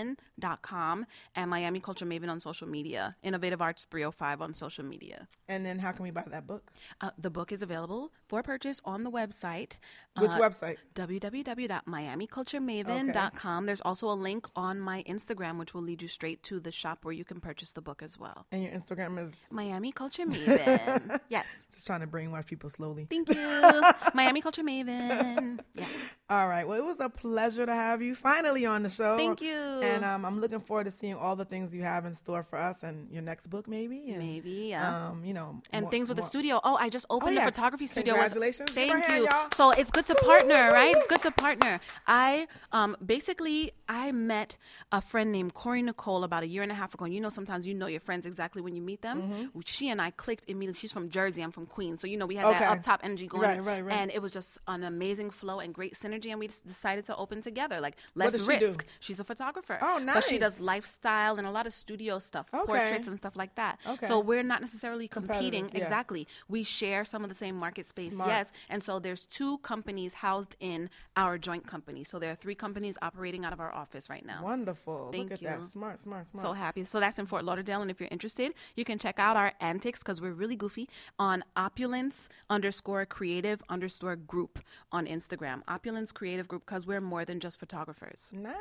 MiamiCultureMaven.com 0.00 1.06
and 1.34 1.50
Miami 1.50 1.80
Culture 1.80 2.06
Maven 2.06 2.30
on 2.30 2.38
social 2.40 2.68
media. 2.68 3.16
Innovative 3.22 3.60
Arts 3.62 3.86
305 3.90 4.42
on 4.42 4.54
social 4.54 4.84
media. 4.84 5.26
And 5.48 5.64
then 5.64 5.78
how 5.78 5.92
can 5.92 6.02
we 6.02 6.10
buy 6.10 6.24
that 6.30 6.46
book? 6.46 6.70
Uh, 7.00 7.10
the 7.18 7.30
book 7.30 7.52
is 7.52 7.62
available 7.62 8.12
for 8.28 8.42
purchase 8.42 8.80
on 8.84 9.04
the 9.04 9.10
website. 9.10 9.76
Which 10.18 10.32
uh, 10.32 10.38
website? 10.38 10.76
www.miamiculturemaven.com. 10.94 13.66
There's 13.66 13.80
also 13.82 14.10
a 14.10 14.14
link 14.14 14.46
on 14.56 14.80
my 14.80 15.02
Instagram, 15.04 15.58
which 15.58 15.74
will 15.74 15.82
lead 15.82 16.00
you 16.02 16.08
straight 16.08 16.42
to 16.44 16.60
the 16.60 16.72
shop 16.72 17.04
where 17.04 17.12
you 17.14 17.24
can 17.24 17.40
purchase 17.40 17.72
the 17.72 17.80
book 17.82 18.02
as 18.02 18.18
well. 18.18 18.46
And 18.52 18.62
your 18.64 18.72
Instagram 18.72 19.22
is 19.24 19.32
Miami 19.50 19.92
Culture 19.92 20.26
Maven. 20.30 21.20
yes. 21.28 21.46
just 21.72 21.86
trying 21.86 22.00
to 22.00 22.06
brainwash 22.06 22.46
people 22.46 22.70
slowly. 22.70 23.06
Thank 23.08 23.28
you. 23.28 23.36
Miami 24.14 24.40
Culture 24.40 24.62
Maven. 24.62 25.60
Yeah. 25.74 25.84
All 26.30 26.46
right. 26.46 26.66
Well, 26.66 26.78
it 26.78 26.84
was 26.84 27.00
a 27.00 27.08
pleasure 27.08 27.66
to 27.66 27.74
have 27.74 28.00
you 28.00 28.14
finally 28.14 28.64
on 28.64 28.84
the 28.84 28.88
show. 28.88 29.16
Thank 29.16 29.40
you. 29.42 29.52
And 29.56 30.04
um, 30.04 30.24
I'm 30.24 30.38
looking 30.40 30.60
forward 30.60 30.84
to 30.84 30.92
seeing 30.92 31.14
all 31.16 31.34
the 31.34 31.44
things 31.44 31.74
you 31.74 31.82
have 31.82 32.06
in 32.06 32.14
store 32.14 32.44
for 32.44 32.56
us 32.56 32.84
and 32.84 33.10
your 33.10 33.22
next 33.22 33.48
book, 33.48 33.66
maybe. 33.66 34.10
And, 34.10 34.18
Maybe, 34.20 34.68
yeah. 34.70 35.08
Um, 35.08 35.24
you 35.24 35.34
know, 35.34 35.60
and 35.72 35.82
more- 35.82 35.90
things 35.90 36.08
with 36.08 36.16
the 36.18 36.22
studio. 36.22 36.60
Oh, 36.62 36.76
I 36.76 36.88
just 36.88 37.04
opened 37.10 37.34
yeah. 37.34 37.44
the 37.46 37.50
photography 37.50 37.88
studio. 37.88 38.14
Congratulations. 38.14 38.70
Her 38.70 38.74
Thank 38.76 38.92
a 38.92 39.00
hand, 39.00 39.24
you. 39.24 39.28
y'all. 39.28 39.48
So 39.56 39.72
it's 39.72 39.90
good 39.90 40.06
to 40.06 40.14
partner, 40.14 40.68
right? 40.70 40.94
It's 40.96 41.08
good 41.08 41.22
to 41.22 41.32
partner. 41.32 41.80
I 42.06 42.46
um 42.70 42.96
basically 43.04 43.72
I 43.88 44.12
met 44.12 44.56
a 44.92 45.00
friend 45.00 45.32
named 45.32 45.54
Corey 45.54 45.82
Nicole 45.82 46.22
about 46.22 46.44
a 46.44 46.46
year 46.46 46.62
and 46.62 46.70
a 46.70 46.76
half 46.76 46.94
ago. 46.94 47.06
And 47.06 47.14
you 47.14 47.20
know, 47.20 47.28
sometimes 47.30 47.66
you 47.66 47.74
know 47.74 47.88
your 47.88 47.98
friends 47.98 48.24
exactly 48.24 48.62
when 48.62 48.76
you 48.76 48.82
meet 48.82 49.02
them. 49.02 49.20
Mm-hmm. 49.22 49.60
She 49.66 49.88
and 49.88 50.00
I 50.00 50.12
clicked 50.12 50.44
immediately. 50.46 50.78
She's 50.78 50.92
from 50.92 51.08
Jersey. 51.10 51.42
I'm 51.42 51.50
from 51.50 51.66
Queens, 51.66 52.00
so 52.00 52.06
you 52.06 52.16
know 52.16 52.26
we 52.26 52.36
had 52.36 52.44
Okay. 52.46 52.60
that 52.60 52.70
up 52.70 52.82
top 52.84 53.00
energy 53.02 53.26
going. 53.26 53.42
Right, 53.42 53.60
right, 53.64 53.84
right. 53.84 53.96
And 53.96 54.12
it 54.12 54.22
was 54.22 54.30
just 54.30 54.58
an 54.68 54.84
amazing 54.84 55.30
flow 55.30 55.58
and 55.58 55.74
great 55.74 55.94
synergy. 55.94 56.19
And 56.28 56.38
we 56.38 56.46
just 56.48 56.66
decided 56.66 57.04
to 57.06 57.16
open 57.16 57.40
together. 57.40 57.80
Like 57.80 57.96
let's 58.14 58.36
she 58.38 58.58
do? 58.58 58.66
risk. 58.66 58.84
She's 59.00 59.20
a 59.20 59.24
photographer. 59.24 59.78
Oh, 59.80 59.98
nice. 59.98 60.16
But 60.16 60.24
she 60.24 60.38
does 60.38 60.60
lifestyle 60.60 61.38
and 61.38 61.46
a 61.46 61.50
lot 61.50 61.66
of 61.66 61.72
studio 61.72 62.18
stuff, 62.18 62.48
Okay. 62.52 62.66
portraits 62.66 63.08
and 63.08 63.16
stuff 63.18 63.36
like 63.36 63.54
that. 63.54 63.78
Okay. 63.86 64.06
So 64.06 64.20
we're 64.20 64.42
not 64.42 64.60
necessarily 64.60 65.08
competing. 65.08 65.64
Yeah. 65.72 65.80
Exactly. 65.80 66.26
We 66.48 66.62
share 66.62 67.04
some 67.04 67.22
of 67.22 67.28
the 67.30 67.34
same 67.34 67.56
market 67.56 67.86
space. 67.86 68.12
Smart. 68.12 68.28
Yes. 68.30 68.52
And 68.68 68.82
so 68.82 68.98
there's 68.98 69.24
two 69.26 69.58
companies 69.58 70.14
housed 70.14 70.56
in 70.60 70.90
our 71.16 71.38
joint 71.38 71.66
company. 71.66 72.04
So 72.04 72.18
there 72.18 72.30
are 72.32 72.36
three 72.36 72.54
companies 72.54 72.98
operating 73.02 73.44
out 73.44 73.52
of 73.52 73.60
our 73.60 73.72
office 73.74 74.10
right 74.10 74.24
now. 74.26 74.42
Wonderful. 74.42 75.10
Thank 75.12 75.30
Look 75.30 75.32
at 75.34 75.42
you. 75.42 75.48
that. 75.48 75.64
Smart, 75.70 76.00
smart, 76.00 76.26
smart. 76.26 76.42
So 76.44 76.52
happy. 76.52 76.84
So 76.84 77.00
that's 77.00 77.18
in 77.18 77.26
Fort 77.26 77.44
Lauderdale. 77.44 77.80
And 77.82 77.90
if 77.90 78.00
you're 78.00 78.08
interested, 78.10 78.52
you 78.76 78.84
can 78.84 78.98
check 78.98 79.18
out 79.18 79.36
our 79.36 79.52
antics 79.60 80.00
because 80.00 80.20
we're 80.20 80.32
really 80.32 80.56
goofy 80.56 80.88
on 81.18 81.44
opulence 81.56 82.28
underscore 82.48 83.06
creative 83.06 83.62
underscore 83.68 84.16
group 84.16 84.58
on 84.92 85.06
Instagram. 85.06 85.62
Opulence 85.68 86.09
creative 86.12 86.48
group 86.48 86.64
because 86.66 86.86
we're 86.86 87.00
more 87.00 87.24
than 87.24 87.40
just 87.40 87.58
photographers. 87.60 88.30
nice. 88.32 88.54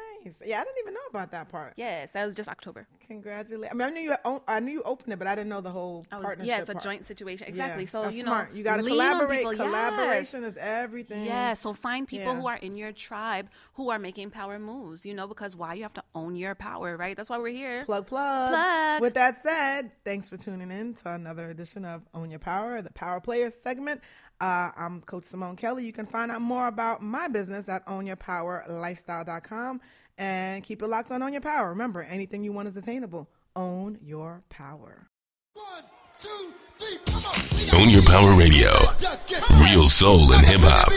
Yeah, 0.45 0.59
I 0.59 0.63
didn't 0.65 0.77
even 0.81 0.93
know 0.93 0.99
about 1.09 1.31
that 1.31 1.49
part. 1.49 1.73
Yes, 1.77 2.11
that 2.11 2.25
was 2.25 2.35
just 2.35 2.49
October. 2.49 2.87
Congratulations. 3.07 3.71
I 3.71 3.73
mean, 3.73 3.87
I 3.87 3.91
knew 3.91 4.01
you. 4.01 4.15
own- 4.25 4.41
I 4.47 4.59
knew 4.59 4.71
you 4.71 4.81
opened 4.83 5.13
it, 5.13 5.19
but 5.19 5.27
I 5.27 5.35
didn't 5.35 5.49
know 5.49 5.61
the 5.61 5.71
whole 5.71 6.05
I 6.11 6.17
was, 6.17 6.25
partnership. 6.25 6.47
yeah, 6.49 6.59
it's 6.59 6.69
a 6.69 6.73
part. 6.73 6.83
joint 6.83 7.05
situation. 7.07 7.47
Exactly. 7.47 7.83
Yeah, 7.83 7.89
So 7.89 8.09
you 8.09 8.23
know, 8.23 8.29
smart. 8.31 8.53
you 8.53 8.63
got 8.63 8.77
to 8.77 8.83
collaborate. 8.83 9.39
people. 9.39 9.53
Yes. 9.53 9.65
Collaboration 9.65 10.43
is 10.43 10.57
everything. 10.57 11.25
Yeah, 11.25 11.53
so 11.53 11.73
find 11.73 12.07
people 12.07 12.33
Yeah. 12.33 12.39
who 12.39 12.47
are 12.47 12.57
in 12.57 12.75
your 12.77 12.91
tribe 12.91 13.49
who 13.73 13.89
are 13.89 13.99
making 13.99 14.31
power 14.31 14.59
moves, 14.59 15.05
you 15.05 15.13
know, 15.13 15.27
because 15.27 15.55
why 15.55 15.73
you 15.75 15.83
have 15.83 15.93
to 15.93 16.03
own 16.15 16.35
your 16.35 16.55
power, 16.55 16.97
right? 16.97 17.15
That's 17.15 17.29
why 17.29 17.37
we're 17.37 17.53
here. 17.55 17.85
Plug, 17.85 18.05
plug. 18.07 18.49
Plug. 18.49 19.01
With 19.01 19.13
that 19.13 19.41
said, 19.41 19.91
thanks 20.03 20.29
for 20.29 20.37
tuning 20.37 20.71
in 20.71 20.93
to 20.95 21.13
another 21.13 21.49
edition 21.49 21.85
of 21.85 22.01
Own 22.13 22.29
Your 22.29 22.39
Power, 22.39 22.81
the 22.81 22.91
Power 22.91 23.19
Players 23.21 23.53
segment. 23.63 24.01
Uh, 24.39 24.71
I'm 24.77 25.01
Coach 25.01 25.25
Simone 25.25 25.55
Kelly. 25.57 25.85
You 25.85 25.91
can 25.91 26.05
find 26.05 26.31
out 26.31 26.41
more 26.41 26.67
about 26.67 27.01
my 27.01 27.27
business 27.27 27.67
at 27.67 27.85
ownyourpowerlifestyle.com 27.87 29.81
and 30.17 30.63
keep 30.63 30.81
it 30.81 30.87
locked 30.87 31.11
on 31.11 31.21
Own 31.21 31.33
Your 31.33 31.41
Power. 31.41 31.69
Remember, 31.69 32.03
anything 32.03 32.43
you 32.43 32.53
want 32.53 32.67
is 32.67 32.77
attainable. 32.77 33.29
Own 33.55 33.97
your 34.01 34.43
power. 34.49 35.09
One, 35.53 35.83
two, 36.19 36.53
three, 36.77 36.97
come 37.05 37.23
on. 37.25 37.81
Own 37.81 37.89
Your 37.89 38.03
Power 38.03 38.33
Radio. 38.33 38.71
Real 39.61 39.87
soul 39.89 40.31
and 40.33 40.45
hip 40.45 40.61
hop. 40.61 40.89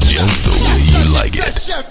Just 0.00 0.44
the 0.44 0.50
way 0.50 0.80
you 0.98 1.14
like 1.14 1.36
it. 1.36 1.60
Chef 1.60 1.88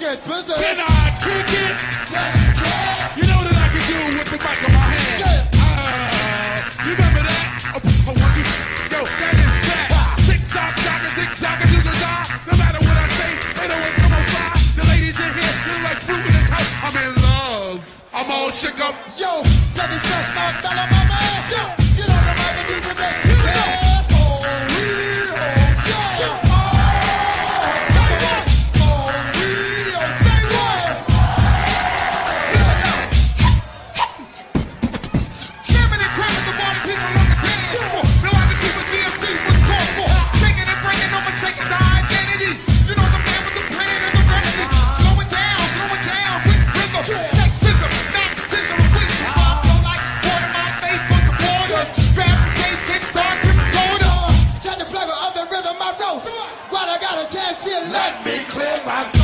get 0.00 0.24
busy. 0.24 0.54
Can 0.56 0.80
I 0.80 1.12
kick 1.20 1.44
it? 1.44 1.76
Yes, 2.08 2.32
you 2.40 2.52
can. 2.56 3.20
You 3.20 3.24
know 3.28 3.40
that 3.44 3.52
I 3.52 3.68
can 3.68 3.84
do 3.84 3.98
with 4.16 4.28
the 4.32 4.38
mic 4.40 4.58
in 4.64 4.72
my 4.72 4.86
hand. 4.96 5.20
Yeah. 5.20 5.60
Uh, 5.60 6.88
you 6.88 6.92
remember 6.96 7.20
that? 7.28 7.44
Oh, 7.76 8.08
oh, 8.08 8.16
what 8.16 8.32
you, 8.32 8.44
yo, 8.88 9.00
that 9.04 9.34
is 9.36 9.54
fat. 9.68 10.16
Tick 10.24 10.40
tock, 10.48 10.72
tock, 10.80 11.04
and 11.04 11.14
tick 11.20 11.30
tock, 11.36 11.60
and 11.60 11.68
do 11.68 11.78
the 11.84 11.92
die. 12.00 12.24
No 12.48 12.54
matter 12.56 12.80
what 12.80 12.96
I 12.96 13.06
say, 13.12 13.30
they 13.60 13.66
know 13.68 13.76
it's 13.76 14.00
gonna 14.00 14.24
fly. 14.32 14.48
The 14.80 14.84
ladies 14.88 15.20
in 15.20 15.30
here, 15.36 15.54
you 15.68 15.76
like 15.84 16.00
fruit 16.00 16.24
in 16.24 16.32
the 16.32 16.44
cup. 16.48 16.64
I'm 16.80 16.96
in 16.96 17.12
love. 17.20 17.84
I'm 18.16 18.28
all 18.32 18.48
shook 18.50 18.80
up. 18.80 18.96
Yo, 19.20 19.44
take 19.76 19.92
it 19.92 20.00
fresh, 20.00 20.28
now 20.32 20.48
tell 20.64 20.80
'em 20.80 20.88
my 20.88 21.02
man. 21.12 21.44
Yo, 21.52 21.79
me 58.90 59.19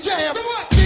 jam. 0.00 0.34
what? 0.34 0.79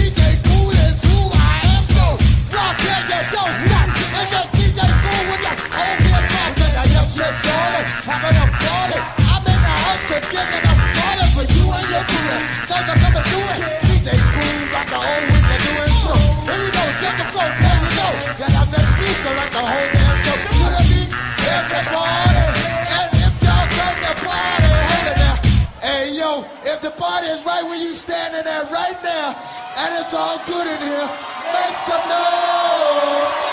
And 29.85 29.93
it's 29.99 30.15
all 30.15 30.39
good 30.47 30.65
in 30.65 30.81
here, 30.81 31.09
make 31.53 31.75
some 31.75 32.09
noise. 32.09 33.44